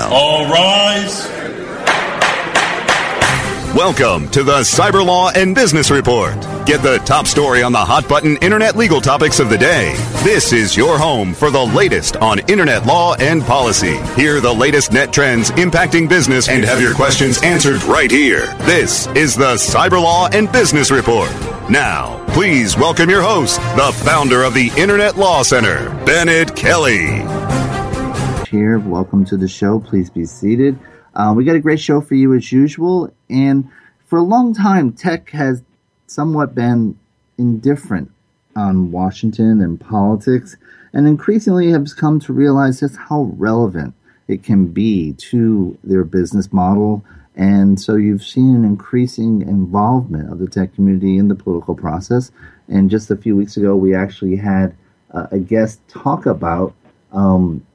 [0.00, 1.28] All rise.
[3.74, 6.34] Welcome to the Cyber Law and Business Report.
[6.66, 9.94] Get the top story on the hot button internet legal topics of the day.
[10.24, 13.96] This is your home for the latest on internet law and policy.
[14.14, 18.46] Hear the latest net trends impacting business and have your questions answered right here.
[18.64, 21.30] This is the Cyber Law and Business Report.
[21.70, 27.22] Now, please welcome your host, the founder of the Internet Law Center, Bennett Kelley.
[28.52, 29.80] Here, welcome to the show.
[29.80, 30.78] Please be seated.
[31.14, 33.66] Uh, we got a great show for you as usual, and
[34.04, 35.62] for a long time, tech has
[36.06, 36.98] somewhat been
[37.38, 38.12] indifferent
[38.54, 40.58] on Washington and politics,
[40.92, 43.94] and increasingly has come to realize just how relevant
[44.28, 47.02] it can be to their business model.
[47.34, 52.30] And so you've seen an increasing involvement of the tech community in the political process.
[52.68, 54.76] And just a few weeks ago, we actually had
[55.10, 56.74] uh, a guest talk about
[57.12, 57.66] um,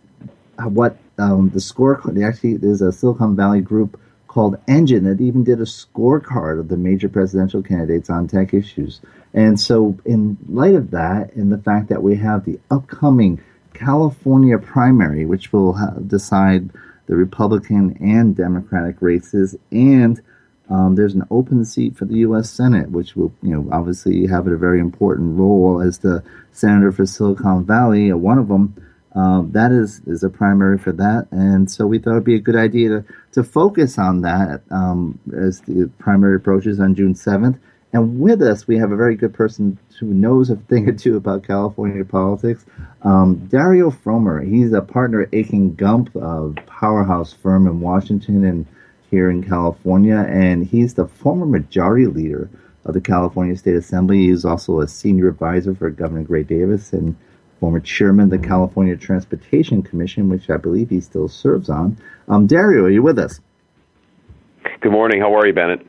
[0.65, 2.01] what um, the score.
[2.23, 6.77] Actually, there's a Silicon Valley group called Engine that even did a scorecard of the
[6.77, 9.01] major presidential candidates on tech issues.
[9.33, 13.41] And so, in light of that, and the fact that we have the upcoming
[13.73, 16.71] California primary, which will decide
[17.07, 20.21] the Republican and Democratic races, and
[20.69, 22.49] um, there's an open seat for the U.S.
[22.49, 27.05] Senate, which will, you know, obviously have a very important role as the senator for
[27.05, 28.75] Silicon Valley, one of them
[29.17, 32.39] um, that is is a primary for that, and so we thought it'd be a
[32.39, 37.57] good idea to to focus on that um, as the primary approaches on June seventh.
[37.93, 41.17] And with us, we have a very good person who knows a thing or two
[41.17, 42.63] about California politics.
[43.01, 44.47] Um, Dario Frommer.
[44.47, 48.67] he's a partner at Akin Gump, a powerhouse firm in Washington and
[49.09, 52.49] here in California, and he's the former majority leader
[52.85, 54.27] of the California State Assembly.
[54.27, 57.15] He's also a senior advisor for Governor Gray Davis and
[57.59, 61.97] former chairman of the California Transportation Commission, which I believe he still serves on.
[62.27, 63.39] Um, Dario, are you with us?
[64.81, 65.21] Good morning.
[65.21, 65.85] How are you, Bennett?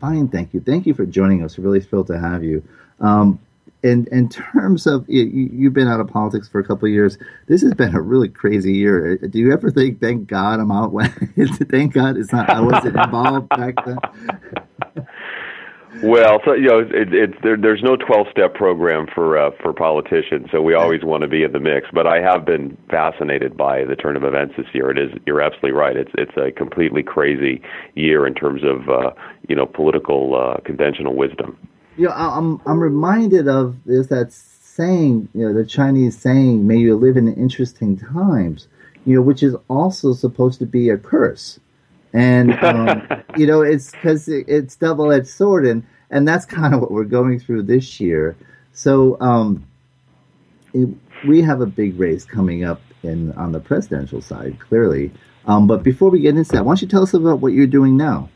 [0.00, 0.60] Fine, thank you.
[0.60, 1.56] Thank you for joining us.
[1.56, 2.62] We're really thrilled to have you.
[3.00, 3.38] Um,
[3.82, 7.18] in in terms of you, have been out of politics for a couple of years.
[7.46, 9.16] This has been a really crazy year.
[9.16, 10.92] Do you ever think, "Thank God I'm out"?
[10.92, 11.10] When
[11.70, 12.48] thank God it's not.
[12.48, 13.98] I wasn't involved back then.
[16.00, 20.48] Well, so you know, it, it, there, there's no 12-step program for uh, for politicians,
[20.50, 21.86] so we always want to be in the mix.
[21.92, 24.90] But I have been fascinated by the turn of events this year.
[24.90, 25.96] It is you're absolutely right.
[25.96, 27.60] It's it's a completely crazy
[27.94, 29.10] year in terms of uh,
[29.48, 31.58] you know political uh, conventional wisdom.
[31.98, 36.78] You know, I'm I'm reminded of is that saying, you know, the Chinese saying, "May
[36.78, 38.66] you live in interesting times,"
[39.04, 41.60] you know, which is also supposed to be a curse
[42.12, 43.06] and um,
[43.36, 47.04] you know it's because it, it's double-edged sword and and that's kind of what we're
[47.04, 48.36] going through this year
[48.72, 49.66] so um,
[50.74, 50.88] it,
[51.26, 55.10] we have a big race coming up in on the presidential side clearly
[55.46, 57.66] um, but before we get into that why don't you tell us about what you're
[57.66, 58.28] doing now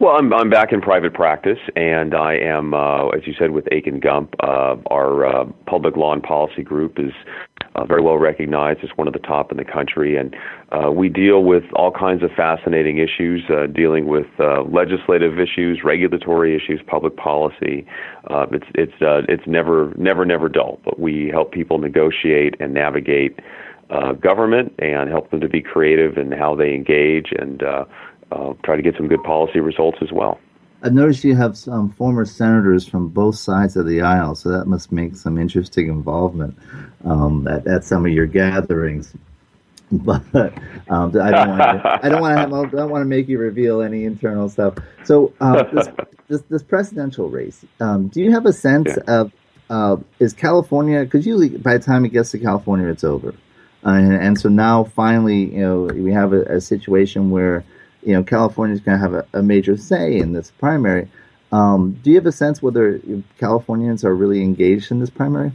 [0.00, 3.66] well, I'm I'm back in private practice, and I am, uh, as you said, with
[3.70, 4.34] Akin Gump.
[4.42, 7.12] Uh, our uh, public law and policy group is
[7.74, 10.34] uh, very well recognized as one of the top in the country, and
[10.72, 15.82] uh, we deal with all kinds of fascinating issues, uh, dealing with uh, legislative issues,
[15.84, 17.86] regulatory issues, public policy.
[18.28, 20.80] Uh, it's it's uh, it's never never never dull.
[20.84, 23.38] But we help people negotiate and navigate
[23.90, 27.84] uh, government and help them to be creative in how they engage and uh,
[28.32, 30.38] uh, try to get some good policy results as well.
[30.82, 34.66] I've noticed you have some former senators from both sides of the aisle, so that
[34.66, 36.56] must make some interesting involvement
[37.04, 39.14] um, at, at some of your gatherings.
[39.92, 40.22] But
[40.88, 42.00] um, I don't want to.
[42.04, 42.40] I don't want to.
[42.40, 44.74] Have, I don't want to make you reveal any internal stuff.
[45.02, 45.88] So uh, this,
[46.28, 47.64] this, this presidential race.
[47.80, 49.20] Um, do you have a sense yeah.
[49.20, 49.32] of
[49.68, 51.02] uh, is California?
[51.02, 53.34] Because usually by the time it gets to California, it's over.
[53.84, 57.64] Uh, and, and, so now finally, you know, we have a, a situation where
[58.02, 61.08] you know California is going to have a, a, major say in this primary.
[61.52, 63.00] Um, do you have a sense whether
[63.38, 65.52] Californians are really engaged in this primary?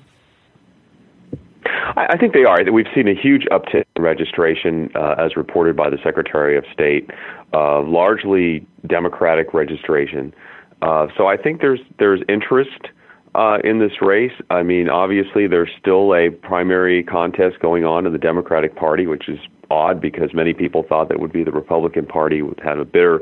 [1.66, 2.60] I, I think they are.
[2.72, 7.10] We've seen a huge uptick in registration, uh, as reported by the Secretary of State,
[7.54, 10.34] uh, largely Democratic registration.
[10.82, 12.90] Uh, so I think there's there's interest
[13.34, 14.34] uh, in this race.
[14.50, 19.28] I mean, obviously, there's still a primary contest going on in the Democratic Party, which
[19.30, 19.40] is
[19.70, 23.22] odd because many people thought that would be the Republican Party would have a bitter,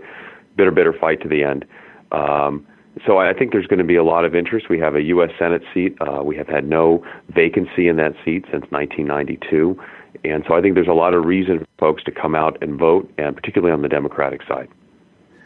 [0.56, 1.66] bitter, bitter fight to the end.
[2.12, 2.66] Um,
[3.08, 4.70] so I think there's going to be a lot of interest.
[4.70, 5.32] We have a U.S.
[5.40, 5.98] Senate seat.
[6.00, 9.80] Uh, we have had no vacancy in that seat since 1992.
[10.24, 12.80] And so I think there's a lot of reason for folks to come out and
[12.80, 14.70] vote, and particularly on the Democratic side.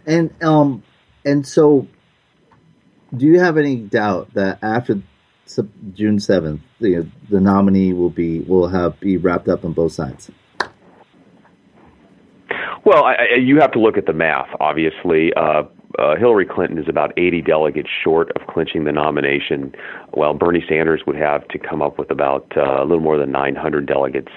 [0.06, 0.84] And um,
[1.26, 1.88] and so,
[3.16, 5.02] do you have any doubt that after
[5.94, 10.30] June seventh, the the nominee will be will have be wrapped up on both sides?
[12.88, 14.48] Well, I, I, you have to look at the math.
[14.62, 15.64] Obviously, uh,
[16.00, 19.76] uh, Hillary Clinton is about 80 delegates short of clinching the nomination,
[20.12, 23.30] while Bernie Sanders would have to come up with about uh, a little more than
[23.30, 24.32] 900 delegates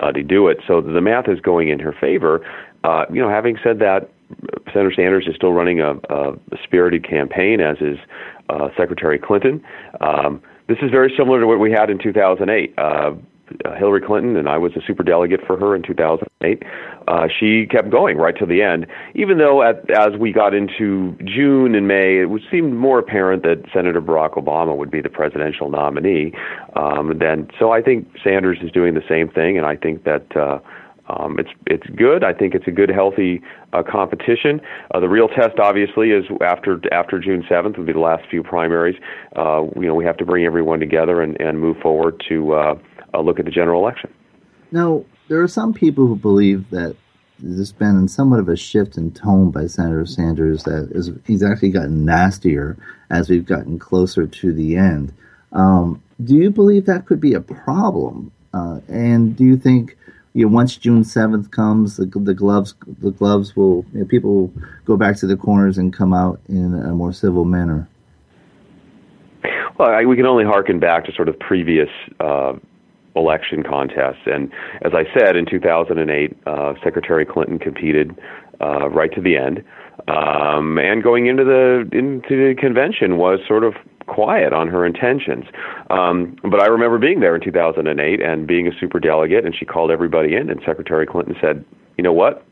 [0.00, 0.58] uh, to do it.
[0.66, 2.44] So the math is going in her favor.
[2.84, 4.10] Uh, you know, having said that,
[4.66, 7.96] Senator Sanders is still running a, a spirited campaign, as is
[8.50, 9.64] uh, Secretary Clinton.
[10.02, 12.74] Um, this is very similar to what we had in 2008.
[12.76, 13.12] Uh,
[13.64, 16.62] uh, Hillary Clinton, and I was a super delegate for her in 2008.
[17.06, 21.16] Uh, she kept going right to the end, even though at, as we got into
[21.24, 25.70] June and May, it seemed more apparent that Senator Barack Obama would be the presidential
[25.70, 26.32] nominee.
[26.76, 30.36] Um, then, so I think Sanders is doing the same thing, and I think that.
[30.36, 30.58] Uh,
[31.06, 32.24] um, it's it's good.
[32.24, 33.42] I think it's a good, healthy
[33.72, 34.60] uh, competition.
[34.92, 38.42] Uh, the real test, obviously, is after after June seventh would be the last few
[38.42, 38.96] primaries.
[39.36, 42.74] Uh, you know, we have to bring everyone together and, and move forward to uh,
[43.14, 44.12] uh, look at the general election.
[44.70, 46.96] Now, there are some people who believe that
[47.38, 51.70] there's been somewhat of a shift in tone by Senator Sanders that is, he's actually
[51.70, 52.76] gotten nastier
[53.10, 55.12] as we've gotten closer to the end.
[55.52, 58.32] Um, do you believe that could be a problem?
[58.52, 59.96] Uh, and do you think
[60.32, 64.34] you know, once June seventh comes, the, the, gloves the gloves will you know, people
[64.34, 64.52] will
[64.84, 67.88] go back to the corners and come out in a more civil manner?
[69.78, 71.88] Well, I, we can only harken back to sort of previous
[72.20, 72.54] uh,
[73.16, 74.26] election contests.
[74.26, 74.50] And
[74.82, 78.16] as I said, in 2008, uh, Secretary Clinton competed
[78.60, 79.64] uh, right to the end.
[80.08, 83.74] Um, and going into the into the convention was sort of
[84.06, 85.44] quiet on her intentions.
[85.90, 89.64] Um, but I remember being there in 2008 and being a super delegate, and she
[89.64, 91.64] called everybody in, and Secretary Clinton said,
[91.96, 92.44] "You know what?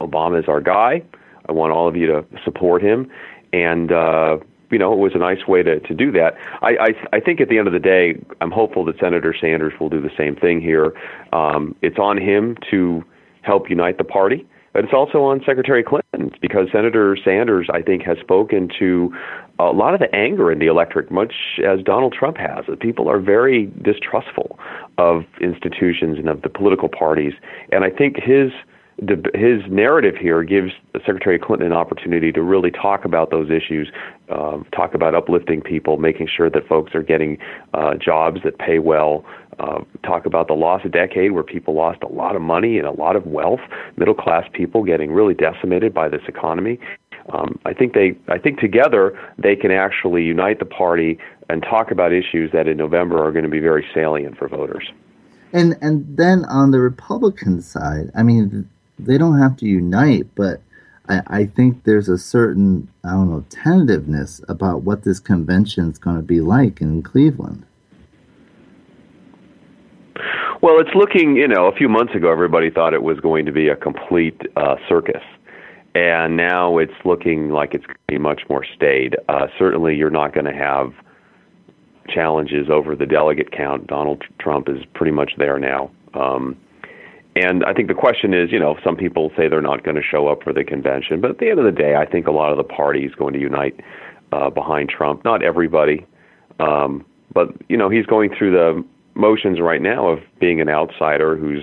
[0.00, 1.02] Obama is our guy.
[1.48, 3.10] I want all of you to support him."
[3.52, 4.38] And uh,
[4.70, 6.34] you know, it was a nice way to, to do that.
[6.62, 9.72] I, I, I think at the end of the day, I'm hopeful that Senator Sanders
[9.80, 10.92] will do the same thing here.
[11.32, 13.04] Um, it's on him to
[13.42, 18.02] help unite the party, but it's also on Secretary Clinton because Senator Sanders, I think,
[18.02, 19.12] has spoken to
[19.58, 22.64] a lot of the anger in the electorate, much as Donald Trump has.
[22.80, 24.58] People are very distrustful
[24.98, 27.32] of institutions and of the political parties,
[27.72, 28.52] and I think his
[29.34, 30.72] his narrative here gives
[31.06, 33.90] Secretary Clinton an opportunity to really talk about those issues,
[34.28, 37.38] um, talk about uplifting people, making sure that folks are getting
[37.72, 39.24] uh, jobs that pay well,
[39.58, 42.92] uh, talk about the lost decade where people lost a lot of money and a
[42.92, 43.60] lot of wealth,
[43.96, 46.78] middle class people getting really decimated by this economy.
[47.32, 51.90] Um, I think they, I think together they can actually unite the party and talk
[51.90, 54.90] about issues that in November are going to be very salient for voters.
[55.52, 58.68] And and then on the Republican side, I mean,
[59.04, 60.60] they don't have to unite, but
[61.08, 65.98] I, I think there's a certain I don't know tentativeness about what this convention is
[65.98, 67.64] going to be like in Cleveland.
[70.62, 73.52] Well, it's looking, you know, a few months ago, everybody thought it was going to
[73.52, 75.22] be a complete uh, circus.
[75.94, 79.16] And now it's looking like it's going to be much more staid.
[79.28, 80.92] Uh, certainly, you're not going to have
[82.08, 83.86] challenges over the delegate count.
[83.86, 85.90] Donald Trump is pretty much there now.
[86.14, 86.56] Um,
[87.36, 90.02] and I think the question is, you know, some people say they're not going to
[90.02, 92.32] show up for the convention, but at the end of the day, I think a
[92.32, 93.78] lot of the party is going to unite
[94.32, 95.24] uh, behind Trump.
[95.24, 96.06] Not everybody,
[96.58, 98.84] um, but you know, he's going through the
[99.14, 101.62] motions right now of being an outsider who's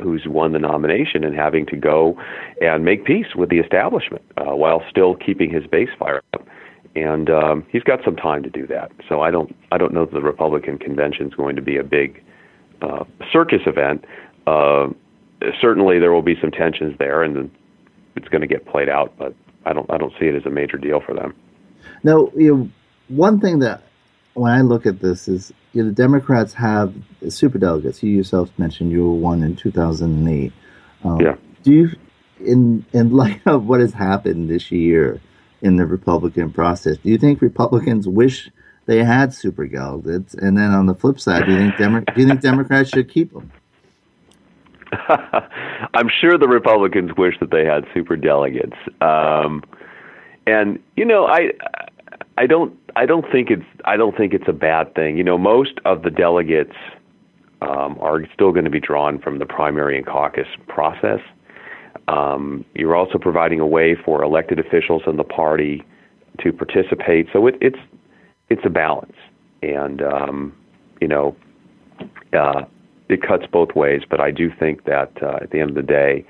[0.00, 2.20] who's won the nomination and having to go
[2.60, 6.46] and make peace with the establishment uh, while still keeping his base fired up.
[6.96, 8.92] And um, he's got some time to do that.
[9.08, 11.84] So I don't I don't know that the Republican convention is going to be a
[11.84, 12.22] big
[12.82, 14.04] uh, circus event.
[14.46, 14.88] Uh,
[15.60, 17.50] certainly, there will be some tensions there, and
[18.16, 19.14] it's going to get played out.
[19.18, 19.34] But
[19.64, 21.34] I don't I don't see it as a major deal for them.
[22.02, 22.70] Now, you know,
[23.08, 23.82] one thing that
[24.34, 26.94] when I look at this is you know, the Democrats have
[27.28, 28.02] super delegates.
[28.02, 30.52] You yourself mentioned you were one in 2008.
[31.04, 31.36] Um, yeah.
[31.62, 31.90] Do you,
[32.40, 35.20] in in light of what has happened this year
[35.62, 38.50] in the Republican process, do you think Republicans wish
[38.86, 40.34] they had super delegates?
[40.34, 43.08] And then on the flip side, do you think Demo- do you think Democrats should
[43.08, 43.50] keep them?
[45.94, 48.76] I'm sure the Republicans wish that they had super delegates.
[49.00, 49.62] Um,
[50.46, 51.52] and you know, I
[52.38, 55.16] I don't I don't think it's I don't think it's a bad thing.
[55.16, 56.74] You know, most of the delegates
[57.62, 61.20] um, are still going to be drawn from the primary and caucus process.
[62.08, 65.82] Um, you're also providing a way for elected officials in the party
[66.42, 67.28] to participate.
[67.32, 67.78] So it, it's
[68.50, 69.16] it's a balance,
[69.62, 70.54] and um,
[71.00, 71.34] you know,
[72.32, 72.64] uh,
[73.08, 74.02] it cuts both ways.
[74.08, 76.24] But I do think that uh, at the end of the day,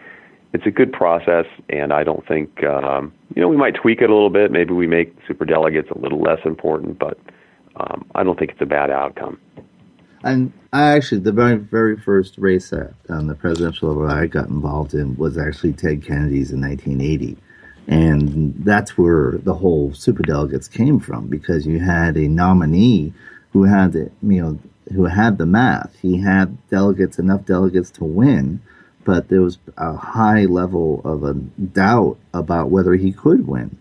[0.55, 4.09] it's a good process, and I don't think um, you know we might tweak it
[4.09, 4.53] a little bit.
[4.53, 7.19] Maybe we make super delegates a little less important, but
[7.77, 9.39] um, I don't think it's a bad outcome.
[10.23, 14.49] And I actually, the very very first race that on the presidential level I got
[14.49, 17.37] involved in was actually Ted Kennedy's in 1980,
[17.89, 23.13] and that's where the whole super delegates came from because you had a nominee
[23.55, 24.59] who had the you know
[24.93, 25.97] who had the math.
[26.03, 28.61] He had delegates enough delegates to win
[29.05, 33.77] but there was a high level of a doubt about whether he could win.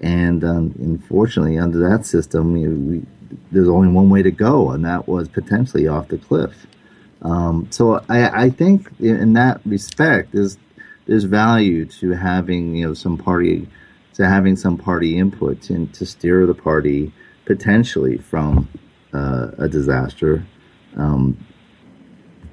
[0.00, 3.06] And um, unfortunately, under that system, you know, we,
[3.52, 6.66] there's only one way to go, and that was potentially off the cliff.
[7.22, 10.56] Um, so I, I, think in that respect, there's
[11.06, 13.68] there's value to having you know some party
[14.14, 17.12] to having some party input and to steer the party
[17.44, 18.68] potentially from
[19.12, 20.46] uh, a disaster.
[20.96, 21.46] Um,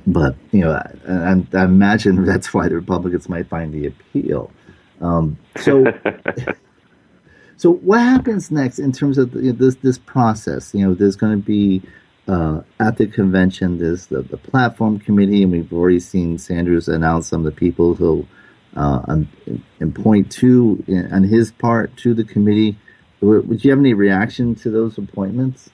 [0.06, 4.52] but you know, I, I, imagine that's why the Republicans might find the appeal.
[5.02, 5.86] Um, so,
[7.58, 10.74] so what happens next in terms of you know, this this process?
[10.74, 11.82] You know, there's going to be
[12.28, 13.78] uh, at the convention.
[13.78, 17.94] There's the, the platform committee, and we've already seen Sanders announce some of the people
[17.94, 18.26] who
[18.76, 19.02] uh,
[19.80, 22.78] and point to on his part to the committee.
[23.22, 25.72] Would you have any reaction to those appointments?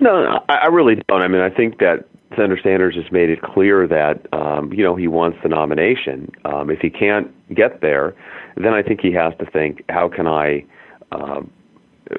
[0.00, 1.22] No, I really don't.
[1.22, 2.06] I mean, I think that
[2.36, 6.30] Senator Sanders has made it clear that um, you know he wants the nomination.
[6.44, 8.14] Um, if he can't get there,
[8.56, 10.64] then I think he has to think, how can I
[11.10, 11.42] uh,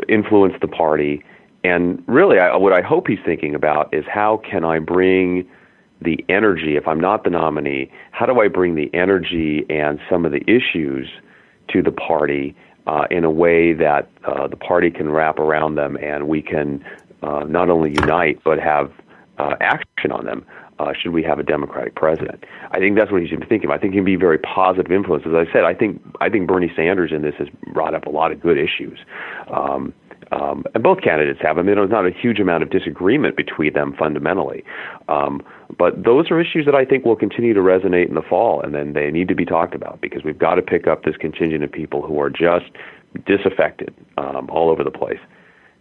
[0.08, 1.24] influence the party?
[1.64, 5.50] And really, I, what I hope he's thinking about is how can I bring
[6.02, 6.76] the energy.
[6.76, 10.44] If I'm not the nominee, how do I bring the energy and some of the
[10.50, 11.08] issues
[11.70, 12.56] to the party
[12.88, 16.84] uh, in a way that uh, the party can wrap around them and we can
[17.24, 18.92] uh, not only unite but have
[19.38, 20.46] uh, action on them.
[20.80, 22.44] Uh, should we have a Democratic president?
[22.72, 23.70] I think that's what he should be thinking.
[23.70, 25.24] I think he can be very positive influence.
[25.26, 28.10] As I said, I think I think Bernie Sanders in this has brought up a
[28.10, 29.00] lot of good issues.
[29.52, 29.94] Um,
[30.32, 31.58] um, and both candidates have.
[31.58, 34.64] I mean, there's not a huge amount of disagreement between them fundamentally.
[35.08, 35.44] Um,
[35.78, 38.74] but those are issues that I think will continue to resonate in the fall, and
[38.74, 41.64] then they need to be talked about because we've got to pick up this contingent
[41.64, 42.66] of people who are just
[43.26, 45.20] disaffected um, all over the place.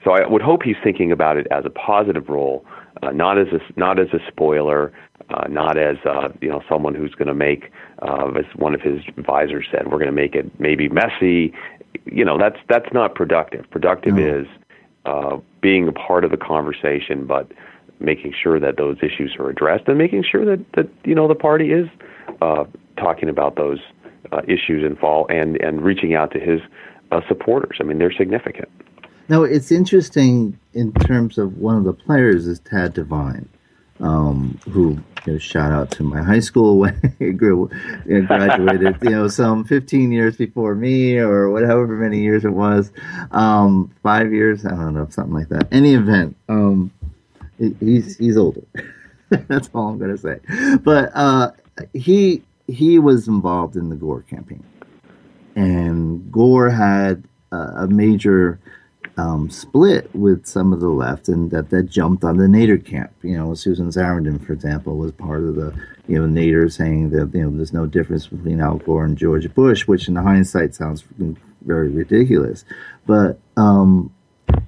[0.05, 2.65] So I would hope he's thinking about it as a positive role
[3.03, 4.93] uh, not as a not as a spoiler,
[5.31, 8.81] uh, not as uh, you know someone who's going to make, uh, as one of
[8.81, 11.53] his advisors said, we're going to make it maybe messy.
[12.05, 13.69] You know, that's that's not productive.
[13.71, 14.41] Productive no.
[14.41, 14.47] is
[15.05, 17.51] uh, being a part of the conversation, but
[17.99, 21.35] making sure that those issues are addressed and making sure that that you know the
[21.35, 21.89] party is
[22.41, 22.65] uh,
[22.97, 23.81] talking about those
[24.31, 26.61] uh, issues in fall and and reaching out to his
[27.11, 27.79] uh, supporters.
[27.81, 28.69] I mean, they're significant.
[29.33, 33.49] Now it's interesting in terms of one of the players is Tad Devine,
[33.99, 37.71] um, who you know, shout out to my high school when he grew,
[38.05, 42.53] you know, graduated, you know, some 15 years before me or whatever many years it
[42.53, 42.93] was,
[43.31, 45.67] um, five years, I don't know, something like that.
[45.73, 46.91] Any event, um,
[47.81, 48.65] he's he's older.
[49.31, 50.41] That's all I'm gonna say.
[50.83, 51.53] But uh,
[51.95, 54.63] he he was involved in the Gore campaign,
[55.57, 58.59] and Gore had a major
[59.17, 63.13] um, split with some of the left, and that that jumped on the Nader camp.
[63.23, 65.75] You know, Susan Sarandon, for example, was part of the
[66.09, 69.53] you know Nader saying that you know there's no difference between Al Gore and George
[69.55, 71.05] Bush, which in hindsight sounds
[71.65, 72.65] very ridiculous.
[73.07, 74.13] But um,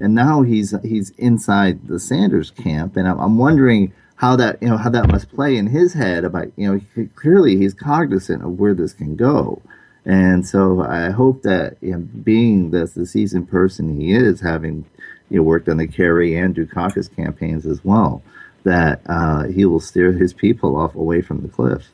[0.01, 4.69] and now he's he's inside the Sanders camp, and I'm, I'm wondering how that you
[4.69, 8.43] know how that must play in his head about you know he, clearly he's cognizant
[8.43, 9.63] of where this can go.
[10.05, 14.85] And so I hope that you know, being the, the seasoned person he is, having
[15.31, 18.23] you know, worked on the Kerry and Dukakis campaigns as well,
[18.65, 21.91] that uh, he will steer his people off away from the cliff.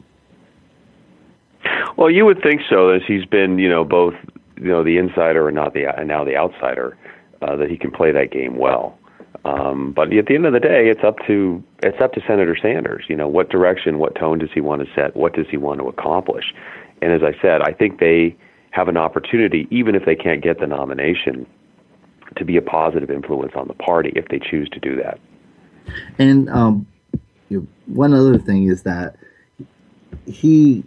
[1.96, 4.14] Well, you would think so, as he's been, you know, both,
[4.56, 6.96] you know, the insider and not the and now the outsider,
[7.42, 8.98] uh, that he can play that game well.
[9.44, 12.56] Um, but at the end of the day, it's up to it's up to Senator
[12.60, 13.04] Sanders.
[13.08, 15.16] You know, what direction, what tone does he want to set?
[15.16, 16.44] What does he want to accomplish?
[17.02, 18.36] And as I said, I think they
[18.70, 21.46] have an opportunity, even if they can't get the nomination,
[22.36, 25.18] to be a positive influence on the party if they choose to do that.
[26.18, 26.86] And um,
[27.86, 29.16] one other thing is that
[30.26, 30.84] he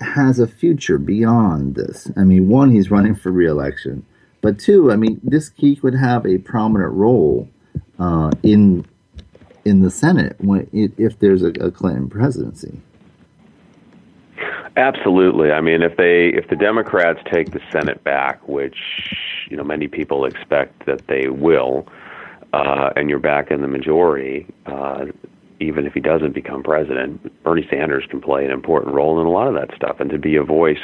[0.00, 2.10] has a future beyond this.
[2.16, 4.04] I mean, one, he's running for reelection,
[4.40, 7.48] but two, I mean, this he could have a prominent role
[7.98, 8.86] uh, in
[9.64, 12.80] in the Senate when if there's a, a Clinton presidency.
[14.76, 15.50] Absolutely.
[15.50, 18.76] I mean, if they if the Democrats take the Senate back, which
[19.50, 21.86] you know many people expect that they will,
[22.52, 25.06] uh, and you're back in the majority, uh,
[25.58, 29.30] even if he doesn't become president, Bernie Sanders can play an important role in a
[29.30, 30.82] lot of that stuff, and to be a voice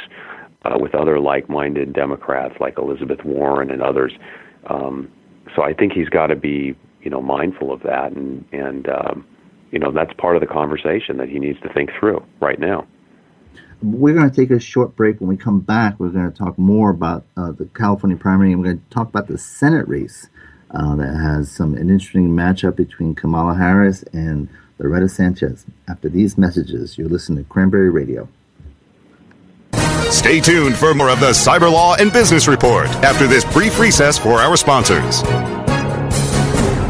[0.65, 4.13] uh, with other like-minded Democrats like Elizabeth Warren and others.
[4.67, 5.09] Um,
[5.55, 9.25] so I think he's got to be you know mindful of that, and and um,
[9.71, 12.85] you know that's part of the conversation that he needs to think through right now.
[13.81, 15.19] We're going to take a short break.
[15.19, 18.61] When we come back, we're going to talk more about uh, the California primary, and
[18.61, 20.29] we're going to talk about the Senate race
[20.71, 25.65] uh, that has some an interesting matchup between Kamala Harris and Loretta Sanchez.
[25.87, 28.27] After these messages, you're listening to Cranberry Radio.
[30.09, 34.17] Stay tuned for more of the Cyber Law and Business Report after this brief recess
[34.17, 35.21] for our sponsors.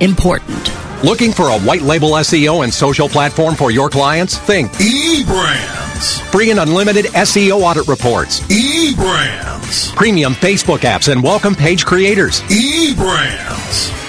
[0.00, 0.70] important.
[1.04, 4.36] Looking for a white label SEO and social platform for your clients?
[4.38, 6.20] Think eBrands.
[6.30, 8.40] Free and unlimited SEO audit reports.
[8.48, 9.94] eBrands.
[9.94, 12.42] Premium Facebook apps and welcome page creators.
[12.42, 13.99] eBrands.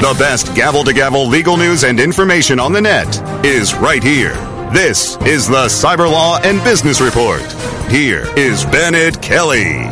[0.00, 4.32] The best gavel to gavel legal news and information on the net is right here.
[4.72, 7.42] This is the Cyber Law and Business Report.
[7.90, 9.84] Here is Bennett Kelley.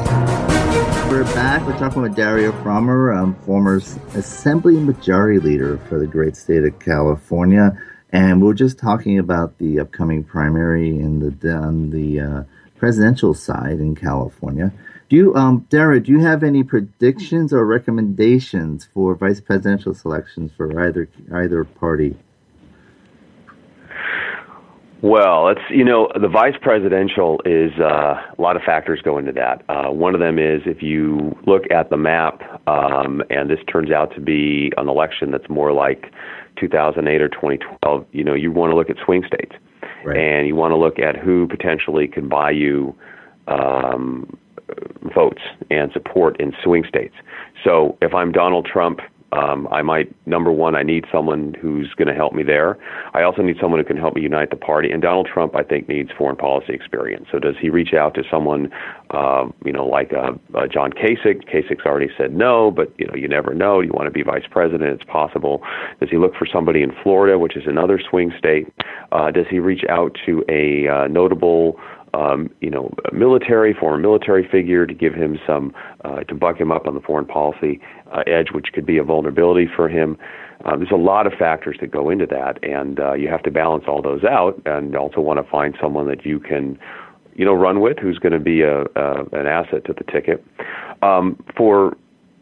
[1.11, 1.67] We're back.
[1.67, 3.83] We're talking with Dario Frommer, um, former
[4.15, 7.79] Assembly Majority Leader for the great state of California,
[8.11, 12.43] and we are just talking about the upcoming primary in the on the uh,
[12.79, 14.73] presidential side in California.
[15.09, 20.53] Do you, um, Dario, do you have any predictions or recommendations for vice presidential selections
[20.55, 22.17] for either either party?
[25.01, 29.33] Well, it's you know the vice presidential is uh, a lot of factors go into
[29.33, 29.65] that.
[29.69, 33.91] Uh, one of them is if you look at the map, um, and this turns
[33.91, 36.13] out to be an election that's more like
[36.57, 38.07] 2008 or 2012.
[38.13, 39.55] You know, you want to look at swing states,
[40.05, 40.19] right.
[40.19, 42.95] and you want to look at who potentially can buy you
[43.47, 44.37] um,
[45.15, 47.15] votes and support in swing states.
[47.65, 49.01] So if I'm Donald Trump
[49.31, 52.79] Um, I might number one, I need someone who's going to help me there.
[53.13, 54.91] I also need someone who can help me unite the party.
[54.91, 57.27] And Donald Trump, I think, needs foreign policy experience.
[57.31, 58.71] So does he reach out to someone,
[59.11, 61.45] uh, you know, like uh, uh, John Kasich?
[61.51, 63.75] Kasich's already said no, but you know, you never know.
[63.81, 64.89] You want to be vice president?
[64.97, 65.61] It's possible.
[66.01, 68.67] Does he look for somebody in Florida, which is another swing state?
[69.13, 71.79] Uh, does he reach out to a uh, notable
[72.19, 75.73] um, you know, military, former military figure to give him some,
[76.05, 77.81] uh, to buck him up on the foreign policy
[78.13, 80.19] uh, edge, which could be a vulnerability for him.
[80.65, 83.51] Uh, there's a lot of factors that go into that, and uh, you have to
[83.51, 86.77] balance all those out, and also want to find someone that you can,
[87.35, 90.45] you know, run with, who's going to be a, a an asset to the ticket.
[91.03, 91.97] Um, for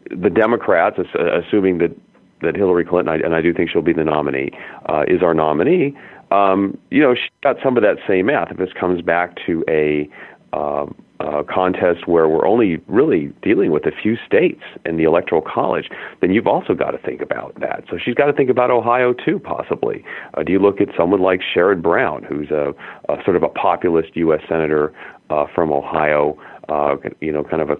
[0.09, 1.95] the Democrats, assuming that
[2.41, 4.51] that Hillary Clinton, and I do think she'll be the nominee,
[4.87, 5.97] uh, is our nominee
[6.31, 8.51] um, you know, she got some of that same math.
[8.51, 10.09] If this comes back to a,
[10.53, 10.85] uh,
[11.19, 15.89] a contest where we're only really dealing with a few states in the electoral college,
[16.21, 17.83] then you've also got to think about that.
[17.89, 20.03] So she's got to think about Ohio too, possibly.
[20.33, 22.73] Uh, do you look at someone like Sherrod Brown, who's a,
[23.09, 24.41] a sort of a populist U.S.
[24.47, 24.93] senator
[25.29, 26.37] uh, from Ohio?
[26.69, 27.77] Uh, you know, kind of a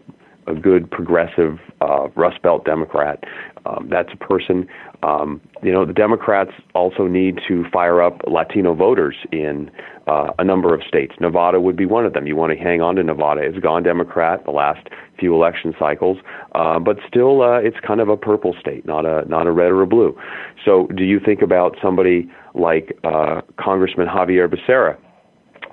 [0.47, 3.23] a good progressive uh, Rust Belt Democrat.
[3.65, 4.67] Um, that's a person.
[5.03, 9.69] Um, you know, the Democrats also need to fire up Latino voters in
[10.07, 11.13] uh, a number of states.
[11.19, 12.25] Nevada would be one of them.
[12.25, 13.41] You want to hang on to Nevada.
[13.41, 14.87] It's gone Democrat the last
[15.19, 16.17] few election cycles,
[16.55, 19.71] uh, but still, uh, it's kind of a purple state, not a not a red
[19.71, 20.17] or a blue.
[20.63, 24.97] So, do you think about somebody like uh, Congressman Xavier Becerra?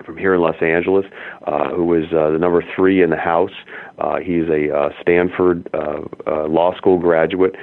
[0.04, 1.06] From here in Los Angeles,
[1.46, 3.52] uh, who was uh, the number three in the House.
[3.98, 7.54] Uh, he's a uh, Stanford uh, uh, law school graduate,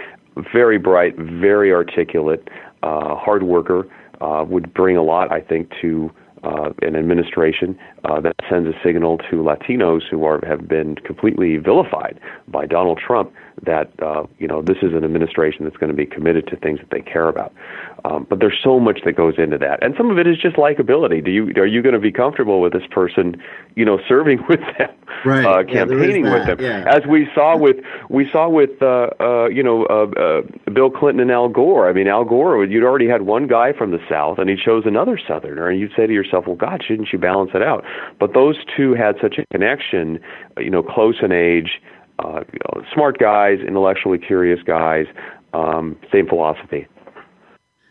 [0.53, 2.47] very bright, very articulate,
[2.83, 3.87] uh, hard worker,
[4.21, 6.11] uh, would bring a lot, I think, to
[6.43, 11.57] uh, an administration uh, that sends a signal to Latinos who are have been completely
[11.57, 13.31] vilified by Donald Trump
[13.63, 16.79] that uh, you know this is an administration that's going to be committed to things
[16.79, 17.53] that they care about.
[18.03, 20.55] Um, but there's so much that goes into that, and some of it is just
[20.55, 21.23] likability.
[21.23, 23.41] Do you are you going to be comfortable with this person,
[23.75, 24.89] you know, serving with them,
[25.25, 25.45] right.
[25.45, 26.85] uh, yeah, campaigning with them, yeah.
[26.87, 27.77] as we saw with
[28.09, 31.87] we saw with uh, uh, you know uh, uh, Bill Clinton and Al Gore.
[31.87, 34.83] I mean, Al Gore, you'd already had one guy from the South, and he chose
[34.85, 37.85] another Southerner, and you'd say to yourself, well, God, shouldn't you balance it out?
[38.19, 40.19] But those two had such a connection,
[40.57, 41.81] you know, close in age
[42.23, 45.05] uh, you know, smart guys, intellectually curious guys,
[45.53, 46.87] um, same philosophy.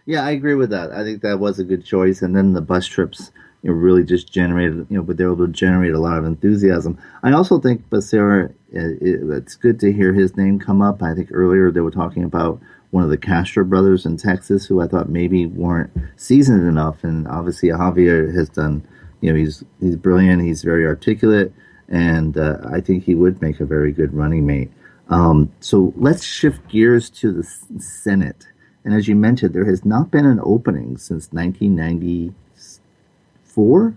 [0.06, 0.90] Yeah, I agree with that.
[0.92, 2.22] I think that was a good choice.
[2.22, 3.32] And then the bus trips
[3.62, 6.18] you know, really just generated, you know, but they were able to generate a lot
[6.18, 6.98] of enthusiasm.
[7.22, 11.02] I also think Becerra, it, it's good to hear his name come up.
[11.02, 12.60] I think earlier they were talking about
[12.90, 17.04] one of the Castro brothers in Texas who I thought maybe weren't seasoned enough.
[17.04, 18.86] And obviously Xavier has done,
[19.20, 20.42] you know, he's, he's brilliant.
[20.42, 21.52] He's very articulate
[21.90, 24.70] and uh, I think he would make a very good running mate.
[25.08, 27.42] Um, so let's shift gears to the
[27.80, 28.46] Senate.
[28.84, 33.94] And as you mentioned, there has not been an opening since 1994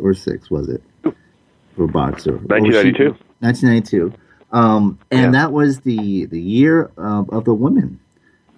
[0.00, 0.82] or six, was it?
[1.76, 2.32] For Boxer.
[2.32, 3.10] 1992.
[3.38, 4.12] 1992.
[4.50, 5.42] Um, and yeah.
[5.42, 8.00] that was the, the year of, of the women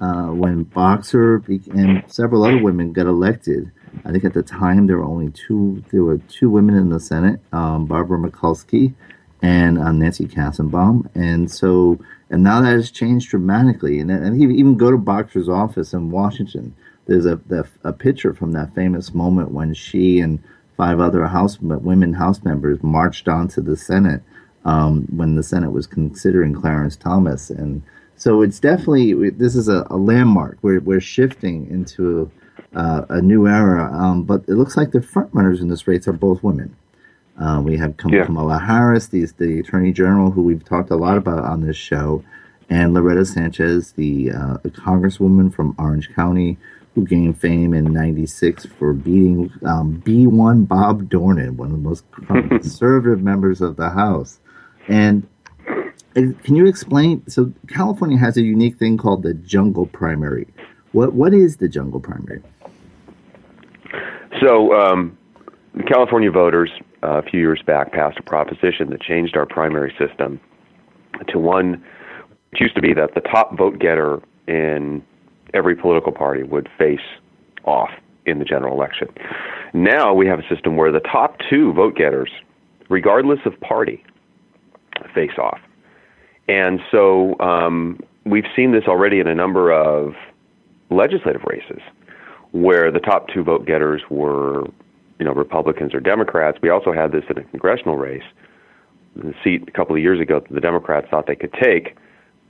[0.00, 3.70] uh, when Boxer and several other women got elected.
[4.04, 5.82] I think at the time there were only two.
[5.90, 8.94] There were two women in the Senate, um, Barbara Mikulski
[9.42, 11.98] and uh, Nancy Kassebaum, and so
[12.28, 13.98] and now that has changed dramatically.
[13.98, 16.74] And, and even go to Boxer's office in Washington.
[17.06, 17.40] There's a,
[17.82, 20.38] a picture from that famous moment when she and
[20.76, 24.22] five other House women House members marched onto the Senate
[24.64, 27.82] um, when the Senate was considering Clarence Thomas, and
[28.16, 30.58] so it's definitely this is a, a landmark.
[30.62, 32.30] We're we're shifting into
[32.74, 33.90] uh, a new era.
[33.92, 36.76] Um, but it looks like the front runners in this race are both women.
[37.38, 38.26] Uh, we have Kam- yeah.
[38.26, 42.22] Kamala Harris, the, the Attorney General, who we've talked a lot about on this show,
[42.68, 46.58] and Loretta Sanchez, the uh, Congresswoman from Orange County,
[46.94, 52.04] who gained fame in '96 for beating um, B1 Bob Dornan, one of the most
[52.26, 54.38] conservative members of the House.
[54.86, 55.26] And
[56.14, 57.26] can you explain?
[57.28, 60.46] So California has a unique thing called the jungle primary.
[60.92, 62.42] What what is the jungle primary?
[64.40, 65.16] So, um,
[65.86, 66.70] California voters
[67.02, 70.40] uh, a few years back passed a proposition that changed our primary system
[71.28, 71.82] to one
[72.50, 75.02] which used to be that the top vote getter in
[75.54, 76.98] every political party would face
[77.64, 77.90] off
[78.26, 79.08] in the general election.
[79.72, 82.30] Now we have a system where the top two vote getters,
[82.88, 84.04] regardless of party,
[85.14, 85.60] face off.
[86.48, 90.14] And so um, we've seen this already in a number of
[90.90, 91.80] legislative races
[92.52, 94.64] where the top two vote getters were,
[95.18, 96.58] you know, Republicans or Democrats.
[96.62, 98.24] We also had this in a congressional race.
[99.16, 101.96] The seat a couple of years ago, that the Democrats thought they could take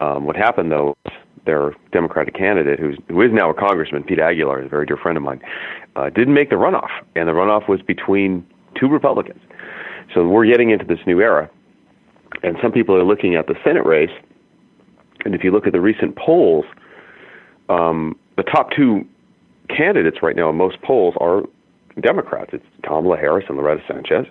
[0.00, 0.96] Um, what happened though,
[1.44, 4.96] their Democratic candidate, who's who is now a congressman, Pete Aguilar, is a very dear
[4.96, 5.40] friend of mine,
[5.96, 8.46] uh, didn't make the runoff, and the runoff was between
[8.78, 9.40] two Republicans.
[10.14, 11.48] So we're getting into this new era,
[12.42, 14.10] and some people are looking at the Senate race,
[15.24, 16.64] and if you look at the recent polls,
[17.68, 19.06] um, the top two
[19.76, 21.42] candidates right now in most polls are
[22.00, 22.50] Democrats.
[22.52, 24.26] It's Kamala Harris and Loretta Sanchez,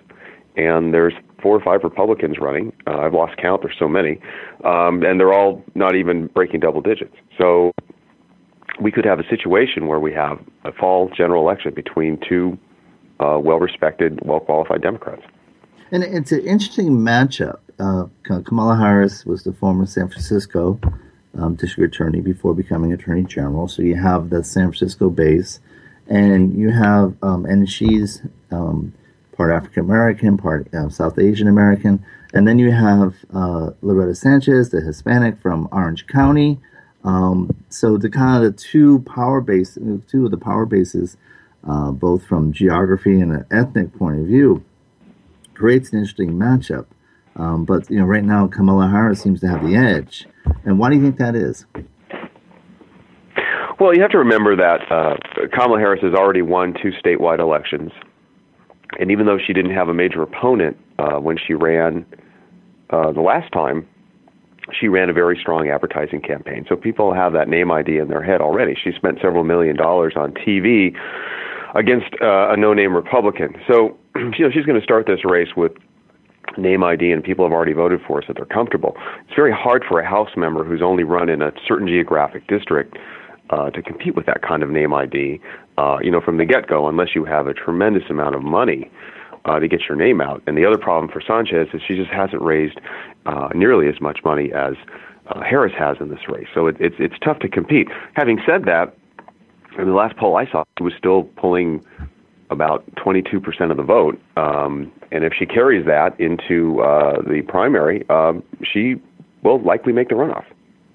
[0.56, 2.72] and there's four or five Republicans running.
[2.86, 3.62] Uh, I've lost count.
[3.62, 4.20] There's so many,
[4.64, 7.14] um, and they're all not even breaking double digits.
[7.38, 7.72] So
[8.80, 12.58] we could have a situation where we have a fall general election between two
[13.20, 15.22] uh, well-respected, well-qualified Democrats.
[15.92, 17.58] And it's an interesting matchup.
[17.78, 20.78] Uh, Kamala Harris was the former San Francisco
[21.38, 23.68] um, district attorney before becoming attorney general.
[23.68, 25.60] So you have the San Francisco base,
[26.06, 28.92] and you have, um, and she's um,
[29.36, 34.70] part African American, part uh, South Asian American, and then you have uh, Loretta Sanchez,
[34.70, 36.60] the Hispanic from Orange County.
[37.02, 41.16] Um, so the kind of the two power base, two of the power bases,
[41.66, 44.64] uh, both from geography and an ethnic point of view,
[45.54, 46.86] creates an interesting matchup.
[47.36, 50.26] Um, but you know, right now Kamala Harris seems to have the edge.
[50.64, 51.64] And why do you think that is?
[53.78, 55.16] Well, you have to remember that uh,
[55.52, 57.92] Kamala Harris has already won two statewide elections,
[58.98, 62.04] and even though she didn't have a major opponent uh, when she ran
[62.90, 63.88] uh, the last time,
[64.78, 66.66] she ran a very strong advertising campaign.
[66.68, 68.76] So people have that name ID in their head already.
[68.82, 70.94] She spent several million dollars on TV
[71.74, 73.54] against uh, a no-name Republican.
[73.66, 75.72] So you know she's going to start this race with
[76.58, 78.96] name ID and people have already voted for us that they're comfortable.
[79.26, 82.96] It's very hard for a House member who's only run in a certain geographic district
[83.50, 85.40] uh, to compete with that kind of name ID,
[85.78, 88.90] uh, you know, from the get-go, unless you have a tremendous amount of money
[89.44, 90.42] uh, to get your name out.
[90.46, 92.78] And the other problem for Sanchez is she just hasn't raised
[93.26, 94.74] uh, nearly as much money as
[95.28, 96.48] uh, Harris has in this race.
[96.54, 97.88] So it, it's it's tough to compete.
[98.14, 98.96] Having said that,
[99.78, 101.84] in the last poll I saw, she was still pulling
[102.50, 104.20] about 22% of the vote.
[104.36, 108.96] Um, and if she carries that into uh, the primary, um, she
[109.42, 110.44] will likely make the runoff.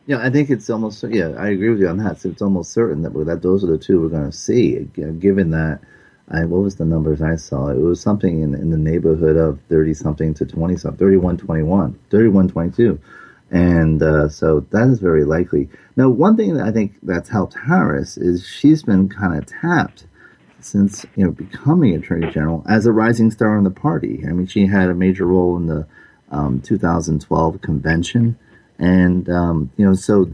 [0.08, 1.30] Yeah, I think it's almost yeah.
[1.30, 2.22] I agree with you on that.
[2.22, 4.78] So it's almost certain that that those are the two we're going to see.
[5.20, 5.80] Given that,
[6.30, 7.70] I what was the numbers I saw?
[7.70, 12.00] It was something in in the neighborhood of thirty something to twenty something, 31, 21,
[12.12, 13.00] 31, 22.
[13.50, 15.70] and uh, so that is very likely.
[15.96, 20.06] Now, one thing that I think that's helped Harris is she's been kind of tapped
[20.66, 24.24] since you know becoming attorney general as a rising star in the party.
[24.28, 25.88] I mean, she had a major role in the
[26.32, 28.38] um, 2012 convention,
[28.80, 30.34] and um, you know, so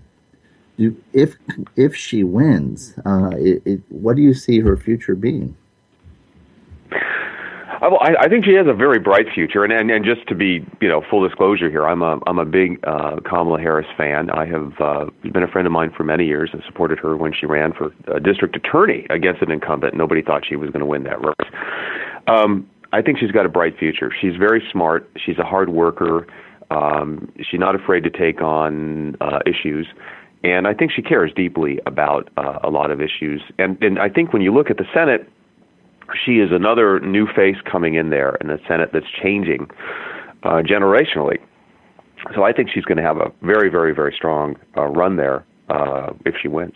[1.14, 1.36] if
[1.76, 5.58] if she wins, uh, it, it, what do you see her future being?
[7.82, 10.66] I, I think she has a very bright future, and, and and just to be
[10.82, 14.30] you know full disclosure here, I'm a I'm a big uh, Kamala Harris fan.
[14.30, 17.34] I have uh, been a friend of mine for many years and supported her when
[17.34, 19.96] she ran for uh, district attorney against an incumbent.
[19.96, 21.52] Nobody thought she was going to win that race.
[22.28, 24.12] Um, I think she's got a bright future.
[24.22, 25.10] She's very smart.
[25.26, 26.28] She's a hard worker.
[26.70, 29.88] Um, she's not afraid to take on uh, issues
[30.44, 33.44] and I think she cares deeply about uh, a lot of issues.
[33.60, 35.30] And and I think when you look at the Senate,
[36.26, 39.70] she is another new face coming in there in the Senate that's changing
[40.44, 41.38] uh, generationally.
[42.36, 45.46] So I think she's going to have a very, very, very strong uh, run there
[45.70, 46.76] uh, if she wins.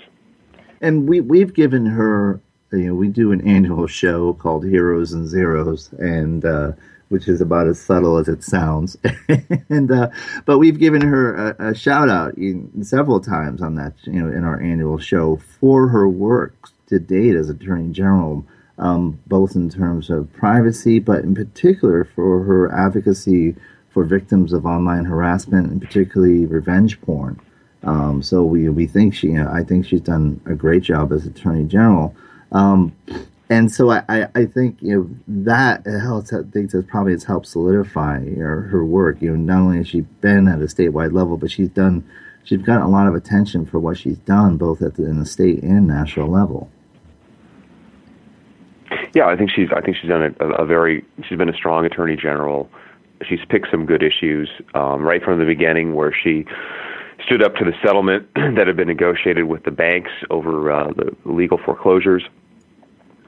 [0.82, 5.28] And we we've given her, you know, we do an annual show called Heroes and
[5.28, 6.72] Zeros, and uh,
[7.10, 8.98] which is about as subtle as it sounds.
[9.70, 10.10] and uh,
[10.46, 14.28] but we've given her a, a shout out in, several times on that, you know,
[14.28, 18.46] in our annual show for her work to date as Attorney General
[18.78, 23.56] um, both in terms of privacy, but in particular for her advocacy
[23.90, 27.40] for victims of online harassment and particularly revenge porn.
[27.84, 31.14] Um, so we we think she, you know, I think she's done a great job
[31.14, 32.16] as Attorney General.
[32.52, 32.96] Um,
[33.50, 35.10] and so I, I, I, think you know
[35.46, 36.34] that helps.
[36.34, 39.22] I think that probably has helped solidify her, her work.
[39.22, 42.04] You know, not only has she been at a statewide level, but she's done
[42.44, 45.26] she's gotten a lot of attention for what she's done, both at the, in the
[45.26, 46.70] state and national level.
[49.16, 49.70] Yeah, I think she's.
[49.76, 51.04] I think she's done a, a very.
[51.28, 52.70] She's been a strong attorney general.
[53.28, 56.46] She's picked some good issues um, right from the beginning, where she
[57.26, 61.16] stood up to the settlement that had been negotiated with the banks over uh, the
[61.24, 62.24] legal foreclosures,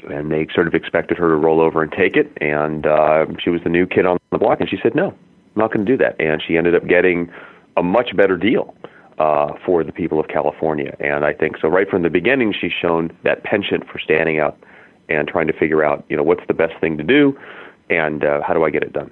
[0.09, 2.33] and they sort of expected her to roll over and take it.
[2.41, 5.17] And uh, she was the new kid on the block, and she said, "No, I'm
[5.55, 7.31] not going to do that." And she ended up getting
[7.77, 8.75] a much better deal
[9.19, 10.97] uh, for the people of California.
[10.99, 11.69] And I think so.
[11.69, 14.59] Right from the beginning, she's shown that penchant for standing up
[15.09, 17.37] and trying to figure out, you know, what's the best thing to do,
[17.89, 19.11] and uh, how do I get it done.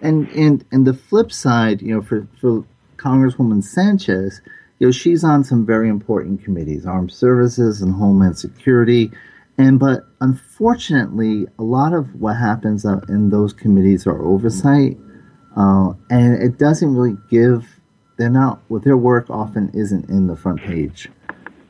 [0.00, 2.64] And and and the flip side, you know, for for
[2.96, 4.40] Congresswoman Sanchez,
[4.78, 9.10] you know, she's on some very important committees, armed services and homeland security.
[9.56, 14.96] And but unfortunately, a lot of what happens in those committees are oversight,
[15.56, 17.66] uh, and it doesn't really give.
[18.18, 18.60] They're not.
[18.68, 21.08] Well, their work often isn't in the front page,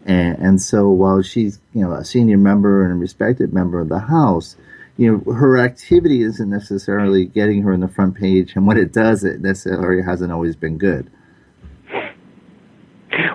[0.06, 3.88] and, and so while she's you know a senior member and a respected member of
[3.88, 4.56] the House,
[4.96, 8.92] you know her activity isn't necessarily getting her in the front page, and when it
[8.92, 11.10] does, it necessarily hasn't always been good.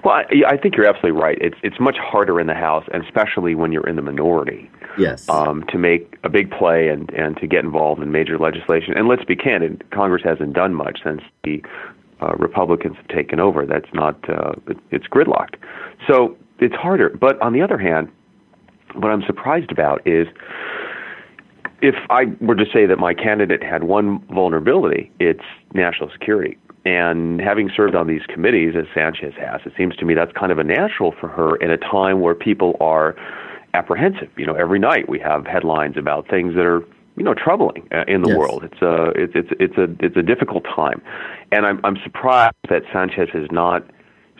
[0.03, 1.37] Well, I, I think you're absolutely right.
[1.39, 4.69] It's it's much harder in the House, and especially when you're in the minority.
[4.97, 5.27] Yes.
[5.27, 8.93] Um, to make a big play and and to get involved in major legislation.
[8.95, 11.63] And let's be candid, Congress hasn't done much since the
[12.21, 13.65] uh, Republicans have taken over.
[13.65, 15.55] That's not uh, it, it's gridlocked.
[16.07, 17.09] So it's harder.
[17.09, 18.09] But on the other hand,
[18.93, 20.27] what I'm surprised about is
[21.81, 26.57] if I were to say that my candidate had one vulnerability, it's national security.
[26.85, 30.51] And having served on these committees, as Sanchez has, it seems to me that's kind
[30.51, 33.15] of a natural for her in a time where people are
[33.73, 34.29] apprehensive.
[34.37, 38.03] You know, every night we have headlines about things that are you know troubling uh,
[38.07, 38.37] in the yes.
[38.37, 38.63] world.
[38.63, 41.01] It's a it's it's it's a it's a difficult time,
[41.51, 43.85] and I'm I'm surprised that Sanchez has not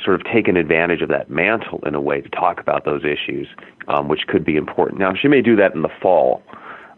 [0.03, 3.47] sort of taken advantage of that mantle in a way to talk about those issues,
[3.87, 4.99] um, which could be important.
[4.99, 6.43] Now she may do that in the fall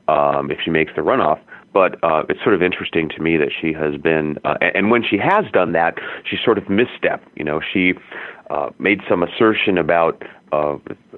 [0.07, 1.39] um, if she makes the runoff,
[1.73, 5.03] but uh, it's sort of interesting to me that she has been, uh, and when
[5.03, 7.25] she has done that, she sort of misstepped.
[7.35, 7.93] You know, she
[8.49, 10.77] uh, made some assertion about uh,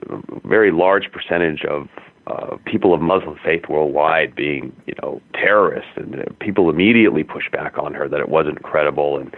[0.09, 1.87] a very large percentage of
[2.27, 7.51] uh, people of Muslim faith worldwide being, you know, terrorists, and uh, people immediately pushed
[7.51, 9.35] back on her that it wasn't credible, and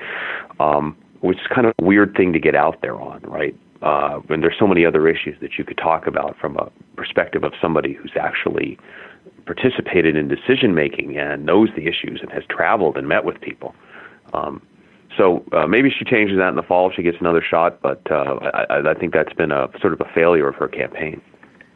[0.60, 3.56] um, which is kind of a weird thing to get out there on, right?
[3.82, 7.44] Uh, and there's so many other issues that you could talk about from a perspective
[7.44, 8.78] of somebody who's actually
[9.46, 13.74] participated in decision making and knows the issues and has traveled and met with people.
[14.34, 14.62] Um,
[15.18, 18.02] so uh, maybe she changes that in the fall if she gets another shot, but
[18.12, 21.22] uh, I, I think that's been a sort of a failure of her campaign.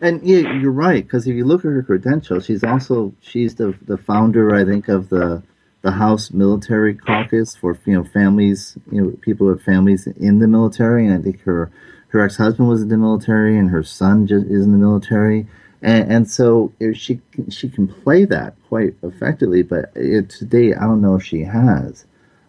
[0.01, 3.73] And yeah, you're right because if you look at her credentials, she's also she's the
[3.84, 5.41] the founder, I think, of the
[5.84, 10.48] the House Military Caucus for you know families, you know people with families in the
[10.48, 11.72] military, and I think her
[12.08, 15.48] her ex husband was in the military, and her son just is in the military
[15.84, 17.19] and, and so she
[17.50, 19.62] she can play that quite effectively.
[19.62, 22.06] But it, today, I don't know if she has.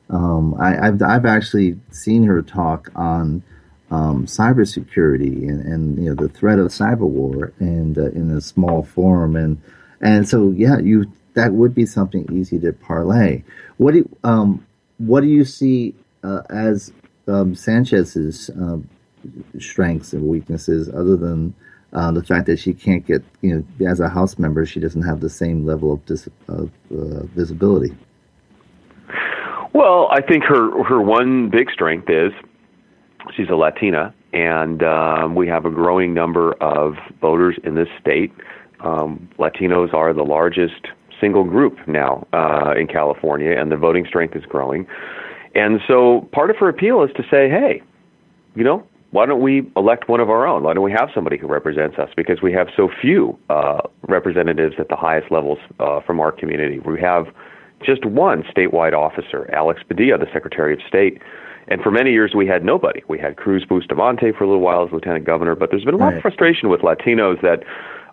[0.08, 3.42] Um, I, have I've actually seen her talk on
[3.90, 8.40] um, cybersecurity and, and you know the threat of cyber war and uh, in a
[8.40, 9.60] small forum and
[10.00, 13.42] and so yeah you that would be something easy to parlay.
[13.76, 14.66] What do you, um,
[14.98, 16.92] what do you see uh, as
[17.28, 18.78] um, Sanchez's uh,
[19.58, 21.54] strengths and weaknesses other than
[21.92, 25.02] uh, the fact that she can't get, you know, as a House member, she doesn't
[25.02, 27.96] have the same level of, dis- of uh, visibility.
[29.72, 32.32] Well, I think her her one big strength is
[33.36, 38.32] she's a Latina, and um, we have a growing number of voters in this state.
[38.80, 40.86] Um, Latinos are the largest
[41.20, 44.86] single group now uh, in California, and the voting strength is growing.
[45.54, 47.82] And so, part of her appeal is to say, "Hey,
[48.54, 50.64] you know, why don't we elect one of our own?
[50.64, 52.10] Why don't we have somebody who represents us?
[52.16, 56.80] Because we have so few uh, representatives at the highest levels uh, from our community.
[56.80, 57.26] We have
[57.80, 61.22] just one statewide officer, Alex Padilla, the Secretary of State.
[61.68, 63.02] And for many years, we had nobody.
[63.06, 65.98] We had Cruz Bustamante for a little while as lieutenant governor, but there's been a
[65.98, 66.16] lot right.
[66.16, 67.62] of frustration with Latinos that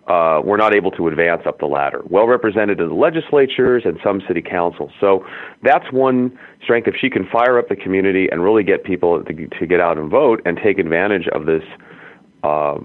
[0.08, 2.02] uh, were not able to advance up the ladder.
[2.08, 4.90] Well represented in the legislatures and some city councils.
[5.00, 5.24] So
[5.62, 6.88] that's one strength.
[6.88, 9.98] If she can fire up the community and really get people to, to get out
[9.98, 11.62] and vote and take advantage of this.
[12.42, 12.78] Uh,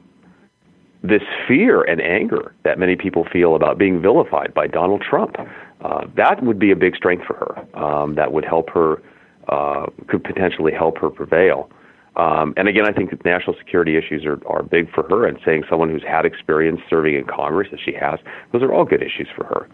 [1.03, 5.35] this fear and anger that many people feel about being vilified by Donald Trump.
[5.81, 7.79] Uh, that would be a big strength for her.
[7.79, 9.01] Um, that would help her,
[9.47, 11.69] uh, could potentially help her prevail.
[12.17, 15.37] Um, and again, I think that national security issues are, are big for her, and
[15.45, 18.19] saying someone who's had experience serving in Congress as she has,
[18.51, 19.69] those are all good issues for her.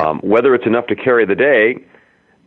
[0.00, 1.76] Um, whether it's enough to carry the day,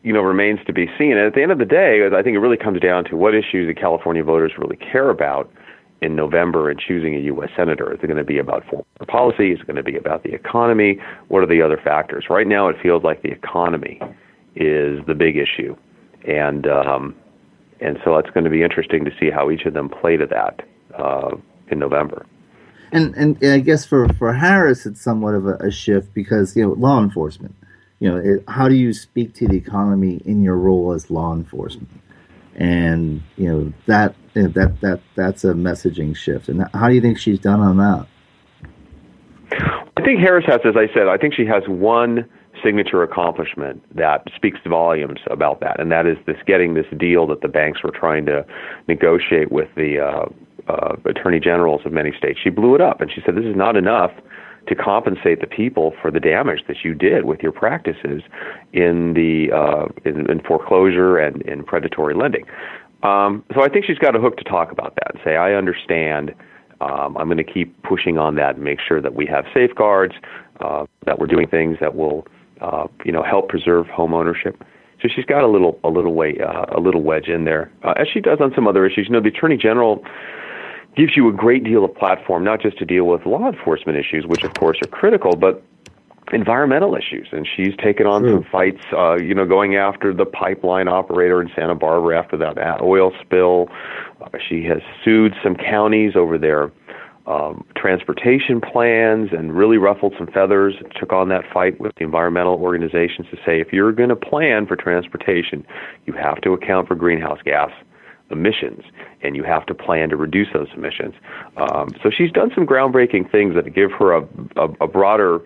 [0.04, 1.12] you know, remains to be seen.
[1.12, 3.36] And at the end of the day, I think it really comes down to what
[3.36, 5.52] issues the California voters really care about
[6.02, 7.50] in November in choosing a U.S.
[7.56, 7.94] senator.
[7.94, 9.52] Is it going to be about foreign policy?
[9.52, 10.98] Is it going to be about the economy?
[11.28, 12.26] What are the other factors?
[12.30, 14.00] Right now, it feels like the economy
[14.56, 15.76] is the big issue,
[16.28, 17.16] and um,
[17.82, 20.26] and so it's going to be interesting to see how each of them play to
[20.28, 20.62] that
[20.98, 21.36] uh,
[21.70, 22.26] in November.
[22.92, 26.64] And, and I guess for, for Harris, it's somewhat of a, a shift because you
[26.64, 27.56] know law enforcement.
[28.00, 31.34] You know, it, how do you speak to the economy in your role as law
[31.34, 31.90] enforcement?
[32.56, 36.50] And you know that you know, that that that's a messaging shift.
[36.50, 38.08] And how do you think she's done on that?
[39.98, 42.28] I think Harris has, as I said, I think she has one
[42.64, 47.42] signature accomplishment that speaks volumes about that, and that is this getting this deal that
[47.42, 48.46] the banks were trying to
[48.88, 50.26] negotiate with the uh,
[50.72, 52.40] uh, attorney generals of many states.
[52.44, 54.12] She blew it up, and she said, "This is not enough."
[54.68, 58.22] To compensate the people for the damage that you did with your practices
[58.74, 62.46] in the uh, in, in foreclosure and in predatory lending,
[63.04, 65.54] um, so I think she's got a hook to talk about that and say, I
[65.54, 66.34] understand.
[66.82, 70.16] Um, I'm going to keep pushing on that and make sure that we have safeguards,
[70.62, 72.26] uh, that we're doing things that will,
[72.62, 74.64] uh, you know, help preserve home ownership.
[75.02, 77.94] So she's got a little, a little way, uh, a little wedge in there, uh,
[77.98, 79.08] as she does on some other issues.
[79.08, 80.06] You know, the attorney general
[80.96, 84.26] gives you a great deal of platform, not just to deal with law enforcement issues,
[84.28, 85.64] which of course are critical, but
[86.32, 88.82] environmental issues, and she's taken on some fights.
[88.94, 93.68] Uh, you know, going after the pipeline operator in Santa Barbara after that oil spill.
[94.22, 96.72] Uh, she has sued some counties over their
[97.28, 100.76] um, transportation plans and really ruffled some feathers.
[101.00, 104.66] Took on that fight with the environmental organizations to say if you're going to plan
[104.66, 105.66] for transportation,
[106.06, 107.72] you have to account for greenhouse gas
[108.30, 108.84] emissions,
[109.22, 111.14] and you have to plan to reduce those emissions.
[111.58, 115.42] Um, so she's done some groundbreaking things that give her a, a, a broader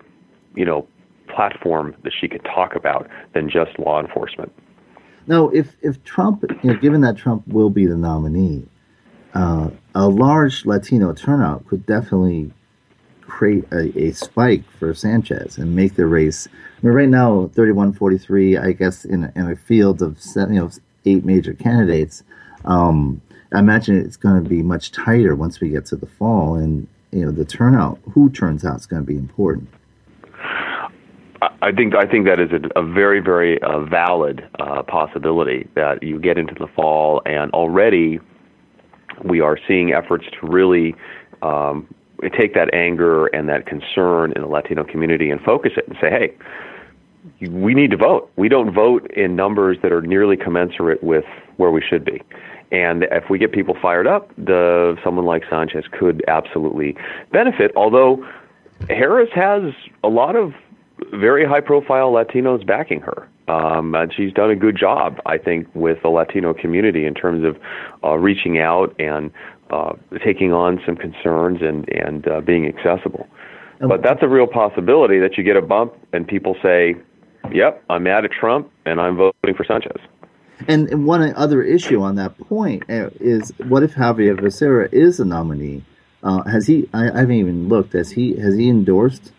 [0.56, 0.88] you know,
[1.28, 4.52] platform that she could talk about than just law enforcement.
[5.28, 8.66] Now, if if Trump, you know, given that Trump will be the nominee,
[9.36, 12.50] uh, a large Latino turnout could definitely
[13.20, 16.48] create a, a, spike for Sanchez and make the race.
[16.48, 20.70] I mean, right now, 31-43, I guess, in, in a field of seven, you know
[21.04, 22.24] eight major candidates,
[22.64, 23.20] um,
[23.52, 26.88] I imagine it's going to be much tighter once we get to the fall, and
[27.12, 29.68] you know the turnout, who turns out, is going to be important.
[31.62, 36.02] I think I think that is a, a very very uh, valid uh, possibility that
[36.02, 38.18] you get into the fall and already
[39.24, 40.94] we are seeing efforts to really
[41.42, 41.86] um,
[42.36, 46.10] take that anger and that concern in the Latino community and focus it and say,
[46.10, 46.34] hey,
[47.48, 48.30] we need to vote.
[48.36, 51.24] We don't vote in numbers that are nearly commensurate with
[51.56, 52.22] where we should be.
[52.72, 56.96] And if we get people fired up, the someone like Sanchez could absolutely
[57.32, 57.70] benefit.
[57.76, 58.26] Although
[58.88, 60.52] Harris has a lot of
[61.12, 63.28] very high profile Latinos backing her.
[63.48, 67.44] Um, and she's done a good job, I think, with the Latino community in terms
[67.44, 67.56] of
[68.02, 69.30] uh, reaching out and
[69.70, 69.92] uh,
[70.24, 73.26] taking on some concerns and and uh, being accessible.
[73.80, 76.96] But that's a real possibility that you get a bump and people say,
[77.52, 80.00] "Yep, I'm mad at Trump and I'm voting for Sanchez."
[80.66, 85.24] And one other issue on that point uh, is, what if Xavier Becerra is a
[85.24, 85.84] nominee?
[86.22, 86.88] Uh, has he?
[86.94, 87.92] I, I haven't even looked.
[87.92, 88.36] Has he?
[88.36, 89.32] Has he endorsed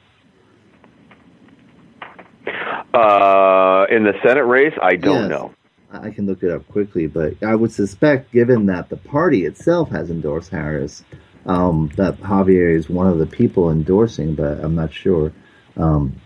[2.94, 5.30] uh, in the Senate race, I don't yes.
[5.30, 5.54] know.
[5.92, 9.90] I can look it up quickly, but I would suspect, given that the party itself
[9.92, 11.04] has endorsed Harris,
[11.46, 15.32] um, that Xavier is one of the people endorsing, but I'm not sure.
[15.78, 16.20] Um,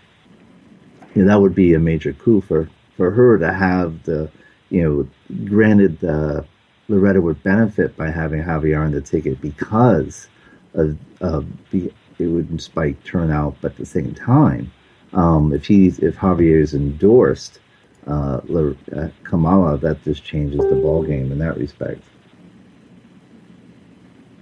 [1.14, 4.32] you know, that would be a major coup for, for her to have the,
[4.70, 4.82] you
[5.30, 6.42] know, granted uh,
[6.88, 10.28] Loretta would benefit by having Xavier on the ticket because
[10.74, 14.72] of, of the, it would spike turnout, but at the same time,
[15.14, 17.60] um, if he's if Xavier is endorsed
[18.08, 22.02] uh, uh, Kamala, that just changes the ball game in that respect.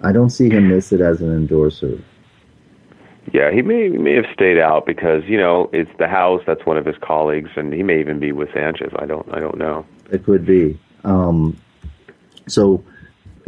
[0.01, 2.01] I don't see him listed as an endorser.
[3.33, 6.41] Yeah, he may he may have stayed out because you know it's the House.
[6.47, 8.91] That's one of his colleagues, and he may even be with Sanchez.
[8.97, 9.85] I don't I don't know.
[10.11, 10.79] It could be.
[11.03, 11.57] Um,
[12.47, 12.83] so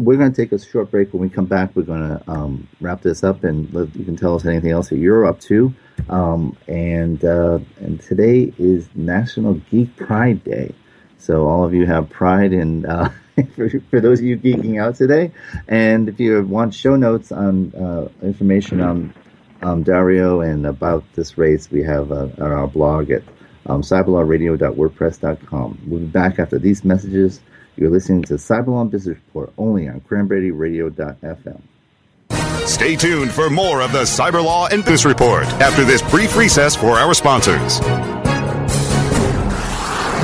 [0.03, 1.13] we're going to take a short break.
[1.13, 4.35] When we come back, we're going to um, wrap this up, and you can tell
[4.35, 5.73] us anything else that you're up to.
[6.09, 10.73] Um, and uh, and today is National Geek Pride Day,
[11.19, 12.85] so all of you have pride in.
[12.85, 13.11] Uh,
[13.55, 15.31] for, for those of you geeking out today,
[15.67, 19.13] and if you want show notes on uh, information on
[19.61, 23.23] um, Dario and about this race, we have uh, on our blog at
[23.67, 25.81] um, cyberlawradio.wordpress.com.
[25.87, 27.39] We'll be back after these messages.
[27.77, 31.61] You're listening to Cyberlaw and Business Report only on cranberryradio.fm.
[32.67, 36.91] Stay tuned for more of the Cyberlaw and Business Report after this brief recess for
[36.91, 37.79] our sponsors.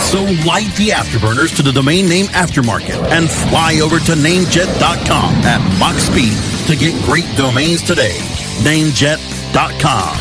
[0.00, 5.78] So light the afterburners to the domain name aftermarket and fly over to Namejet.com at
[5.78, 6.36] Mach speed
[6.66, 8.16] to get great domains today.
[8.62, 10.16] Namejet.com.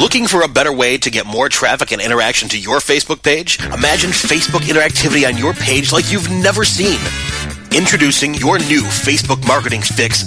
[0.00, 3.60] Looking for a better way to get more traffic and interaction to your Facebook page?
[3.66, 6.98] Imagine Facebook interactivity on your page like you've never seen.
[7.76, 10.26] Introducing your new Facebook marketing fix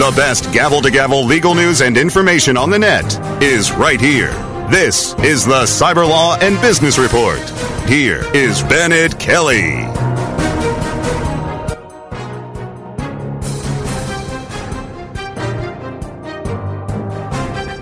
[0.00, 3.04] The best gavel to gavel legal news and information on the net
[3.42, 4.32] is right here.
[4.70, 7.40] This is the Cyber Law and Business Report.
[7.86, 9.86] Here is Bennett Kelley.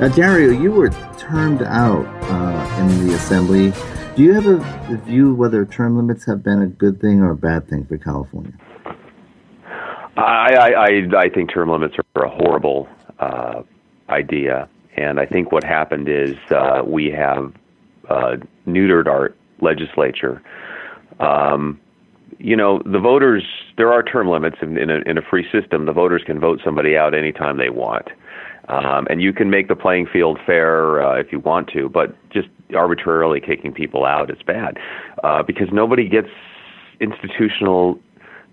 [0.00, 3.72] Now, Dario, you were termed out uh, in the assembly
[4.18, 7.36] do you have a view whether term limits have been a good thing or a
[7.36, 8.52] bad thing for California?
[10.16, 12.88] I, I, I think term limits are a horrible
[13.20, 13.62] uh,
[14.08, 17.54] idea, and I think what happened is uh, we have
[18.10, 20.42] uh, neutered our legislature.
[21.20, 21.80] Um,
[22.40, 23.44] you know, the voters.
[23.76, 25.86] There are term limits in, in, a, in a free system.
[25.86, 28.08] The voters can vote somebody out anytime they want.
[28.68, 32.14] Um, and you can make the playing field fair uh, if you want to, but
[32.30, 34.76] just arbitrarily kicking people out is bad
[35.24, 36.28] uh, because nobody gets
[37.00, 37.98] institutional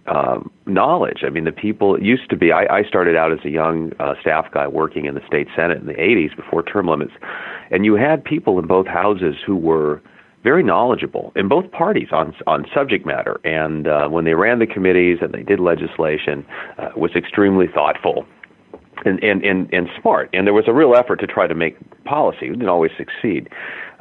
[0.07, 1.23] um, knowledge.
[1.25, 2.51] I mean, the people used to be.
[2.51, 5.79] I, I started out as a young uh, staff guy working in the state senate
[5.79, 7.13] in the '80s before term limits,
[7.71, 10.01] and you had people in both houses who were
[10.43, 13.41] very knowledgeable in both parties on on subject matter.
[13.43, 16.45] And uh, when they ran the committees and they did legislation,
[16.77, 18.27] uh, was extremely thoughtful
[19.03, 20.29] and, and, and, and smart.
[20.33, 22.49] And there was a real effort to try to make policy.
[22.49, 23.49] We didn't always succeed.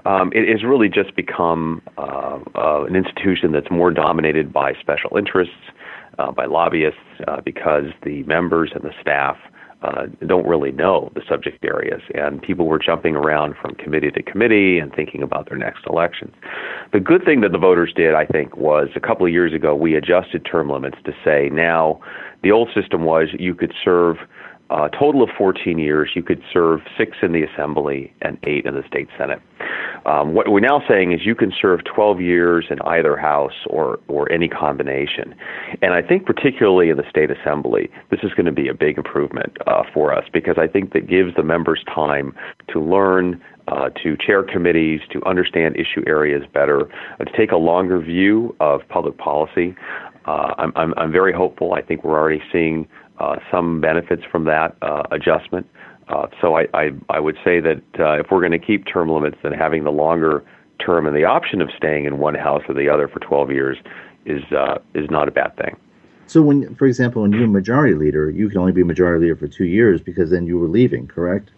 [0.07, 5.17] Um, it has really just become uh, uh, an institution that's more dominated by special
[5.17, 5.55] interests,
[6.19, 9.37] uh, by lobbyists, uh, because the members and the staff
[9.85, 14.23] uh, don't really know the subject areas, and people were jumping around from committee to
[14.23, 16.33] committee and thinking about their next elections.
[16.93, 19.75] The good thing that the voters did, I think, was a couple of years ago
[19.75, 22.01] we adjusted term limits to say now
[22.43, 24.17] the old system was you could serve
[24.71, 28.75] a total of 14 years, you could serve six in the Assembly and eight in
[28.75, 29.41] the State Senate.
[30.07, 34.01] Um, what we're now saying is you can serve 12 years in either house or,
[34.09, 35.35] or any combination.
[35.83, 38.99] And I think, particularly in the State Assembly, this is going to be a big
[38.99, 42.35] improvement uh, for us because I think that gives the members time
[42.69, 43.43] to learn.
[43.67, 46.83] Uh, to chair committees, to understand issue areas better,
[47.19, 49.75] uh, to take a longer view of public policy.
[50.27, 51.73] Uh, I'm, I'm, I'm very hopeful.
[51.73, 52.87] I think we're already seeing
[53.19, 55.67] uh, some benefits from that uh, adjustment.
[56.09, 59.11] Uh, so I, I, I would say that uh, if we're going to keep term
[59.11, 60.45] limits, then having the longer
[60.79, 63.79] term and the option of staying in one house or the other for 12 years
[64.27, 65.77] is uh, is not a bad thing.
[66.27, 69.37] So when, for example, when you're a majority leader, you can only be majority leader
[69.37, 71.51] for two years because then you were leaving, correct?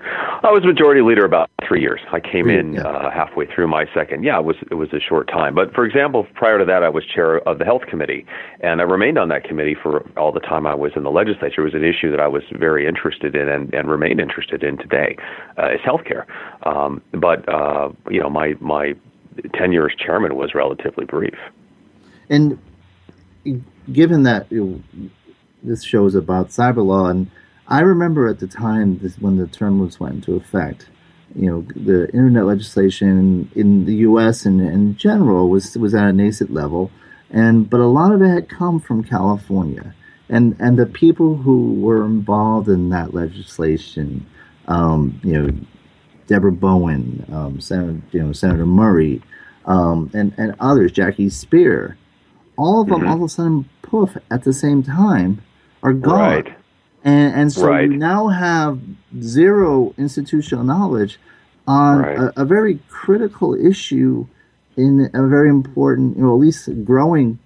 [0.00, 2.00] I was majority leader about three years.
[2.12, 2.82] I came in yeah.
[2.82, 4.24] uh, halfway through my second.
[4.24, 5.54] Yeah, it was it was a short time.
[5.54, 8.26] But for example, prior to that, I was chair of the health committee,
[8.60, 11.62] and I remained on that committee for all the time I was in the legislature.
[11.62, 14.76] It was an issue that I was very interested in and, and remain interested in
[14.76, 15.16] today,
[15.58, 16.26] uh, is healthcare.
[16.66, 18.94] Um, but uh, you know, my my
[19.54, 21.38] tenure as chairman was relatively brief.
[22.28, 22.58] And
[23.90, 24.64] given that you
[24.94, 25.08] know,
[25.62, 27.30] this show is about cyber law and
[27.68, 30.88] I remember at the time this, when the term was went into effect,
[31.34, 34.44] you know, the internet legislation in the U.S.
[34.44, 36.90] and in general was was at a nascent level,
[37.30, 39.94] and but a lot of it had come from California,
[40.28, 44.26] and and the people who were involved in that legislation,
[44.68, 45.50] um, you know,
[46.26, 49.22] Debra Bowen, um, Senator, you know, Senator Murray,
[49.64, 51.96] um, and and others, Jackie Speier,
[52.58, 53.08] all of them mm-hmm.
[53.08, 55.42] all of a sudden, poof, at the same time,
[55.82, 56.20] are gone.
[56.20, 56.56] Right
[57.04, 57.90] and, and so right.
[57.90, 58.80] you now have
[59.20, 61.18] zero institutional knowledge
[61.66, 62.18] on right.
[62.18, 64.26] a, a, very critical issue
[64.76, 67.38] in a very important, you know, at least growing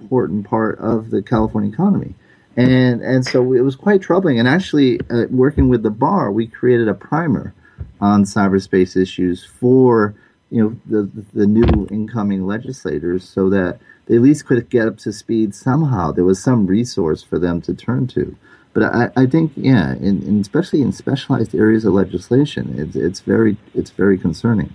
[0.00, 2.14] important part of the California economy.
[2.56, 4.38] and and so it was quite troubling.
[4.38, 7.54] And actually, uh, working with the bar, we created a primer
[8.00, 10.14] on cyberspace issues for
[10.50, 14.98] you know the the new incoming legislators, so that they at least could get up
[14.98, 16.10] to speed somehow.
[16.10, 18.36] There was some resource for them to turn to.
[18.78, 23.20] But I, I think, yeah, in, in especially in specialized areas of legislation, it's, it's
[23.20, 24.72] very it's very concerning.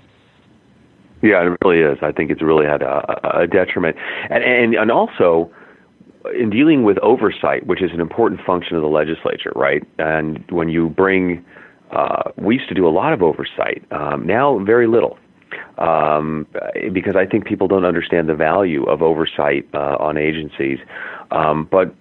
[1.22, 2.00] Yeah, it really is.
[2.02, 3.96] I think it's really had a, a detriment,
[4.30, 5.50] and, and and also
[6.38, 9.84] in dealing with oversight, which is an important function of the legislature, right?
[10.00, 11.46] And when you bring,
[11.92, 13.86] uh, we used to do a lot of oversight.
[13.92, 15.18] Um, now, very little,
[15.78, 16.46] um,
[16.92, 20.80] because I think people don't understand the value of oversight uh, on agencies.
[21.34, 21.94] Um, but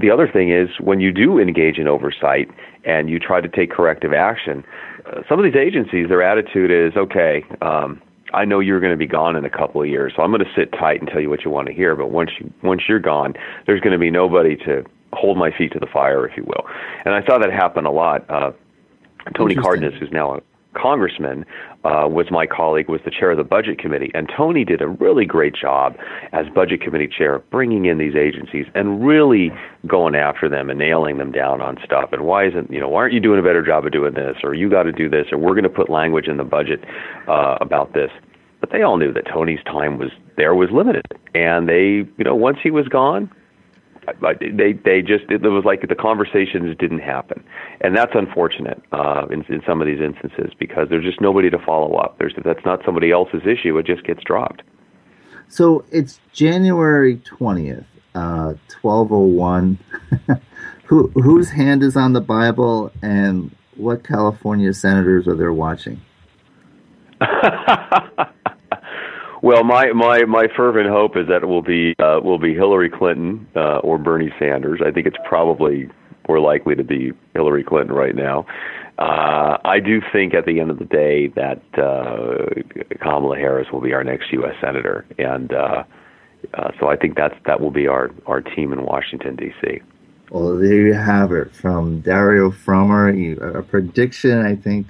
[0.00, 2.48] the other thing is, when you do engage in oversight
[2.84, 4.64] and you try to take corrective action,
[5.06, 7.44] uh, some of these agencies, their attitude is, okay.
[7.60, 8.00] Um,
[8.32, 10.44] I know you're going to be gone in a couple of years, so I'm going
[10.44, 11.94] to sit tight and tell you what you want to hear.
[11.94, 13.34] But once you once you're gone,
[13.66, 16.64] there's going to be nobody to hold my feet to the fire, if you will.
[17.04, 18.28] And I saw that happen a lot.
[18.28, 18.52] Uh,
[19.36, 20.40] Tony Cardenas, who's now a
[20.80, 21.44] congressman,
[21.84, 24.88] uh, was my colleague, was the chair of the budget committee, and Tony did a
[24.88, 25.96] really great job
[26.32, 29.50] as budget committee chair, bringing in these agencies and really
[29.86, 32.10] going after them and nailing them down on stuff.
[32.12, 34.36] And why isn't you know why aren't you doing a better job of doing this,
[34.42, 36.84] or you got to do this, or we're going to put language in the budget
[37.28, 38.10] uh, about this.
[38.60, 42.34] But they all knew that Tony's time was there was limited, and they you know
[42.34, 43.30] once he was gone,
[44.40, 47.42] they they just it was like the conversations didn't happen,
[47.80, 51.58] and that's unfortunate uh, in in some of these instances because there's just nobody to
[51.58, 52.18] follow up.
[52.18, 54.62] There's that's not somebody else's issue; it just gets dropped.
[55.48, 59.78] So it's January twentieth, uh, twelve oh one.
[60.84, 66.00] Who whose hand is on the Bible, and what California senators are there watching?
[69.42, 72.90] Well, my, my, my fervent hope is that it will be uh, will be Hillary
[72.90, 74.80] Clinton uh, or Bernie Sanders.
[74.84, 75.88] I think it's probably
[76.28, 78.46] more likely to be Hillary Clinton right now.
[78.98, 83.82] Uh, I do think at the end of the day that uh, Kamala Harris will
[83.82, 84.54] be our next U.S.
[84.60, 85.84] senator, and uh,
[86.54, 89.82] uh, so I think that's that will be our our team in Washington D.C.
[90.30, 93.56] Well, there you have it from Dario Frommer.
[93.56, 94.86] A prediction, I think,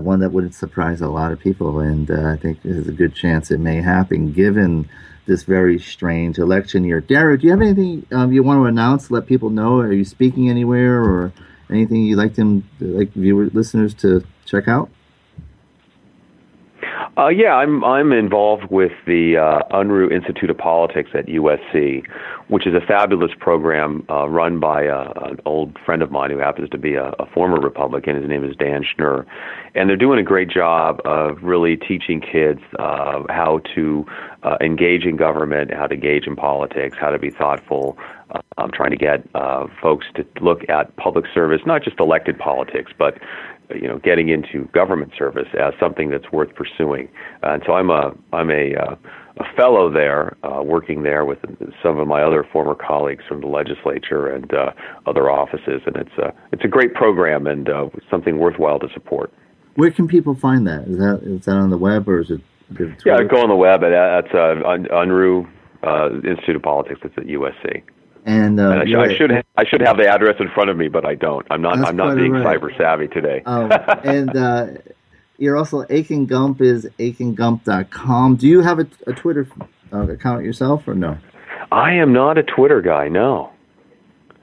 [0.00, 3.14] one that wouldn't surprise a lot of people, and uh, I think there's a good
[3.14, 4.88] chance it may happen given
[5.26, 7.00] this very strange election year.
[7.00, 9.10] Dario, do you have anything um, you want to announce?
[9.10, 9.78] Let people know.
[9.80, 11.32] Are you speaking anywhere, or
[11.68, 14.88] anything you'd like them, like viewer listeners, to check out?
[17.16, 22.04] Uh, yeah, I'm I'm involved with the uh, Unruh Institute of Politics at USC,
[22.48, 26.38] which is a fabulous program uh, run by uh, an old friend of mine who
[26.38, 28.16] happens to be a, a former Republican.
[28.16, 29.26] His name is Dan Schnur,
[29.74, 34.06] and they're doing a great job of really teaching kids uh, how to
[34.42, 37.96] uh, engage in government, how to engage in politics, how to be thoughtful.
[38.56, 42.92] I'm trying to get uh, folks to look at public service, not just elected politics,
[42.96, 43.18] but
[43.74, 47.08] you know getting into government service as something that's worth pursuing.
[47.42, 48.96] Uh, and so I'm a I'm a uh,
[49.38, 51.38] a fellow there, uh, working there with
[51.82, 54.72] some of my other former colleagues from the legislature and uh,
[55.06, 59.32] other offices, and it's a it's a great program and uh, something worthwhile to support.
[59.74, 60.86] Where can people find that?
[60.86, 62.40] Is that is that on the web or is it?
[63.04, 63.82] Yeah, go on the web.
[63.84, 64.62] At, that's uh,
[64.94, 65.46] Unruh
[65.82, 67.00] uh, Institute of Politics.
[67.04, 67.82] It's at USC.
[68.24, 70.76] And, uh, and I, I, should ha- I should have the address in front of
[70.76, 71.44] me, but I don't.
[71.50, 72.60] I'm not I'm not being right.
[72.60, 73.42] cyber savvy today.
[73.46, 73.72] um,
[74.04, 74.66] and uh,
[75.38, 78.36] you're also Akin Gump is akingump.com.
[78.36, 79.48] Do you have a, a Twitter
[79.92, 81.18] uh, account yourself or no?
[81.72, 83.08] I am not a Twitter guy.
[83.08, 83.50] No,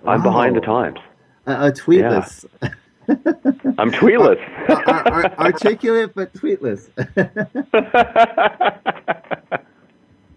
[0.06, 1.00] I'm behind the times.
[1.46, 2.46] A, tweetless.
[2.62, 2.70] Yeah.
[3.78, 4.40] I'm tweetless.
[5.40, 6.90] articulate but tweetless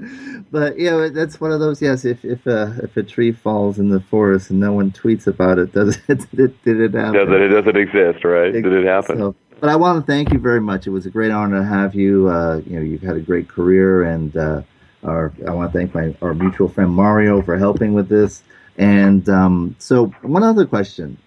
[0.51, 1.81] but you know that's one of those.
[1.81, 5.27] Yes, if if a if a tree falls in the forest and no one tweets
[5.27, 7.15] about it, does it did it happen?
[7.15, 8.55] Does it, it doesn't exist, right?
[8.55, 9.19] It, did it happen?
[9.19, 10.87] So, but I want to thank you very much.
[10.87, 12.29] It was a great honor to have you.
[12.29, 14.63] Uh, you know, you've had a great career, and uh,
[15.05, 18.43] our, I want to thank my our mutual friend Mario for helping with this.
[18.79, 21.19] And um, so, one other question: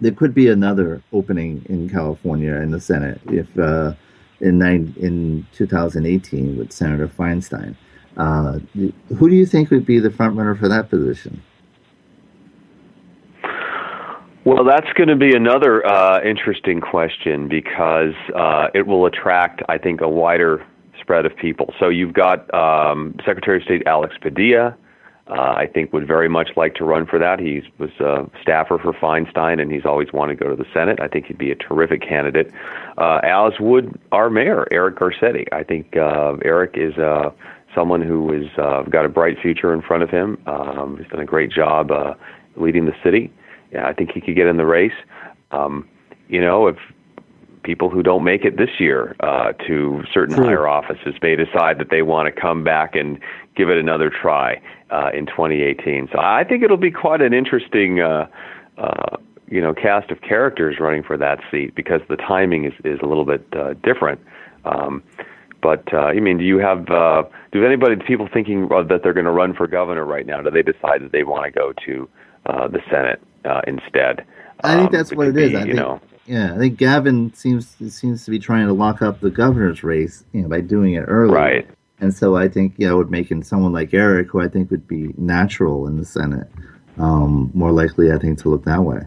[0.00, 3.94] there could be another opening in California in the Senate if uh,
[4.40, 7.76] in nine, in 2018 with Senator Feinstein.
[8.16, 8.58] Uh,
[9.18, 11.42] who do you think would be the front runner for that position?
[14.44, 19.76] Well, that's going to be another uh, interesting question because uh, it will attract, I
[19.76, 20.64] think, a wider
[21.00, 21.74] spread of people.
[21.80, 24.76] So you've got um, Secretary of State Alex Padilla.
[25.28, 27.40] Uh, I think would very much like to run for that.
[27.40, 31.00] He was a staffer for Feinstein, and he's always wanted to go to the Senate.
[31.00, 32.52] I think he'd be a terrific candidate.
[32.96, 35.44] Uh, as would our mayor, Eric Garcetti.
[35.50, 37.30] I think uh, Eric is uh,
[37.76, 40.42] someone who has uh, got a bright future in front of him.
[40.46, 42.14] Um, he's done a great job uh,
[42.56, 43.30] leading the city.
[43.72, 44.96] Yeah, I think he could get in the race.
[45.52, 45.88] Um,
[46.28, 46.76] you know, if
[47.62, 50.46] people who don't make it this year uh, to certain True.
[50.46, 53.18] higher offices may decide that they want to come back and
[53.56, 54.60] give it another try
[54.90, 56.08] uh, in 2018.
[56.12, 58.28] So I think it'll be quite an interesting, uh,
[58.78, 59.16] uh,
[59.48, 63.06] you know, cast of characters running for that seat because the timing is is a
[63.06, 64.20] little bit uh, different.
[64.64, 65.02] Um,
[65.66, 69.26] but uh, I mean, do you have uh, do anybody people thinking that they're going
[69.26, 70.40] to run for governor right now?
[70.40, 72.08] Do they decide that they want to go to
[72.46, 74.24] uh, the Senate uh, instead?
[74.62, 75.50] I think um, that's what it is.
[75.50, 79.02] Be, I think, know, yeah, I think Gavin seems seems to be trying to lock
[79.02, 81.34] up the governor's race, you know, by doing it early.
[81.34, 81.68] Right.
[81.98, 84.86] And so I think, yeah, it would make someone like Eric, who I think would
[84.86, 86.46] be natural in the Senate,
[86.96, 89.00] um, more likely, I think, to look that way.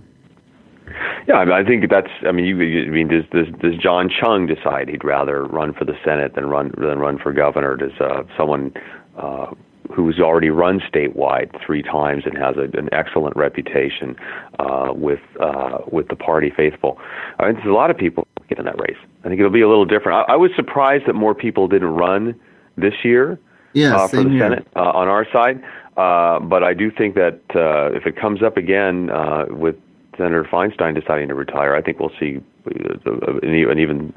[1.28, 2.10] Yeah, I, mean, I think that's.
[2.28, 5.74] I mean, you, you, I mean, does, does does John Chiang decide he'd rather run
[5.74, 7.76] for the Senate than run than run for governor?
[7.76, 8.74] Does uh, someone
[9.18, 9.54] uh,
[9.92, 14.16] who's already run statewide three times and has a, an excellent reputation
[14.60, 16.98] uh, with uh, with the party faithful?
[17.40, 18.98] I mean, there's a lot of people get in that race.
[19.24, 20.26] I think it'll be a little different.
[20.30, 22.40] I, I was surprised that more people didn't run
[22.78, 23.40] this year
[23.74, 24.40] yeah, uh, for the here.
[24.40, 25.64] Senate uh, on our side.
[25.98, 29.76] Uh, but I do think that uh, if it comes up again uh, with
[30.20, 34.14] Senator Feinstein deciding to retire, I think we'll see an even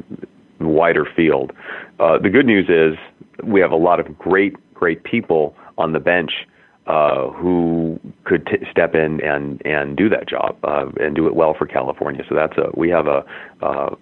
[0.61, 1.53] wider field.
[2.01, 2.99] Uh, the good news is
[3.45, 6.33] we have a lot of great, great people on the bench
[6.87, 11.35] uh, who could t- step in and and do that job uh, and do it
[11.37, 12.25] well for California.
[12.29, 13.25] So that's a we have a
[13.63, 13.95] uh,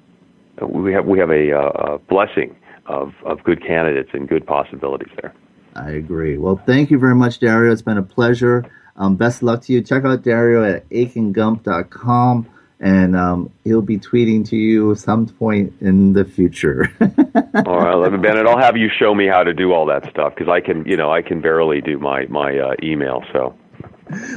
[0.66, 5.34] we have we have a, a blessing of of good candidates and good possibilities there.
[5.76, 6.38] I agree.
[6.38, 7.70] Well, thank you very much, Dario.
[7.70, 8.64] It's been a pleasure.
[9.00, 9.80] Um, best luck to you.
[9.80, 12.46] Check out Dario at akingump.com
[12.80, 16.90] and um, he'll be tweeting to you some point in the future.
[17.66, 20.50] all right, Bennett, I'll have you show me how to do all that stuff because
[20.50, 23.22] I can, you know, I can barely do my my uh, email.
[23.32, 23.54] So,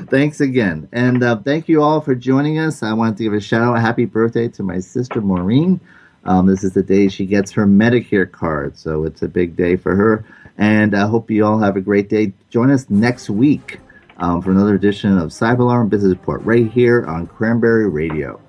[0.09, 2.83] thanks again, and uh, thank you all for joining us.
[2.83, 5.79] I want to give a shout out, happy birthday to my sister Maureen.
[6.25, 9.77] Um, this is the day she gets her Medicare card, so it's a big day
[9.77, 10.25] for her.
[10.57, 12.33] And I hope you all have a great day.
[12.49, 13.79] Join us next week
[14.17, 18.39] um, for another edition of Cyberlaw and Business Report right here on Cranberry Radio.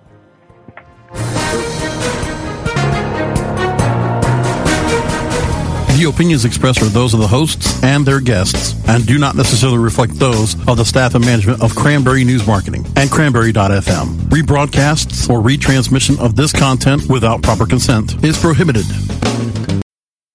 [5.96, 9.78] The opinions expressed are those of the hosts and their guests and do not necessarily
[9.78, 14.06] reflect those of the staff and management of Cranberry News Marketing and Cranberry.fm.
[14.28, 18.84] Rebroadcasts or retransmission of this content without proper consent is prohibited.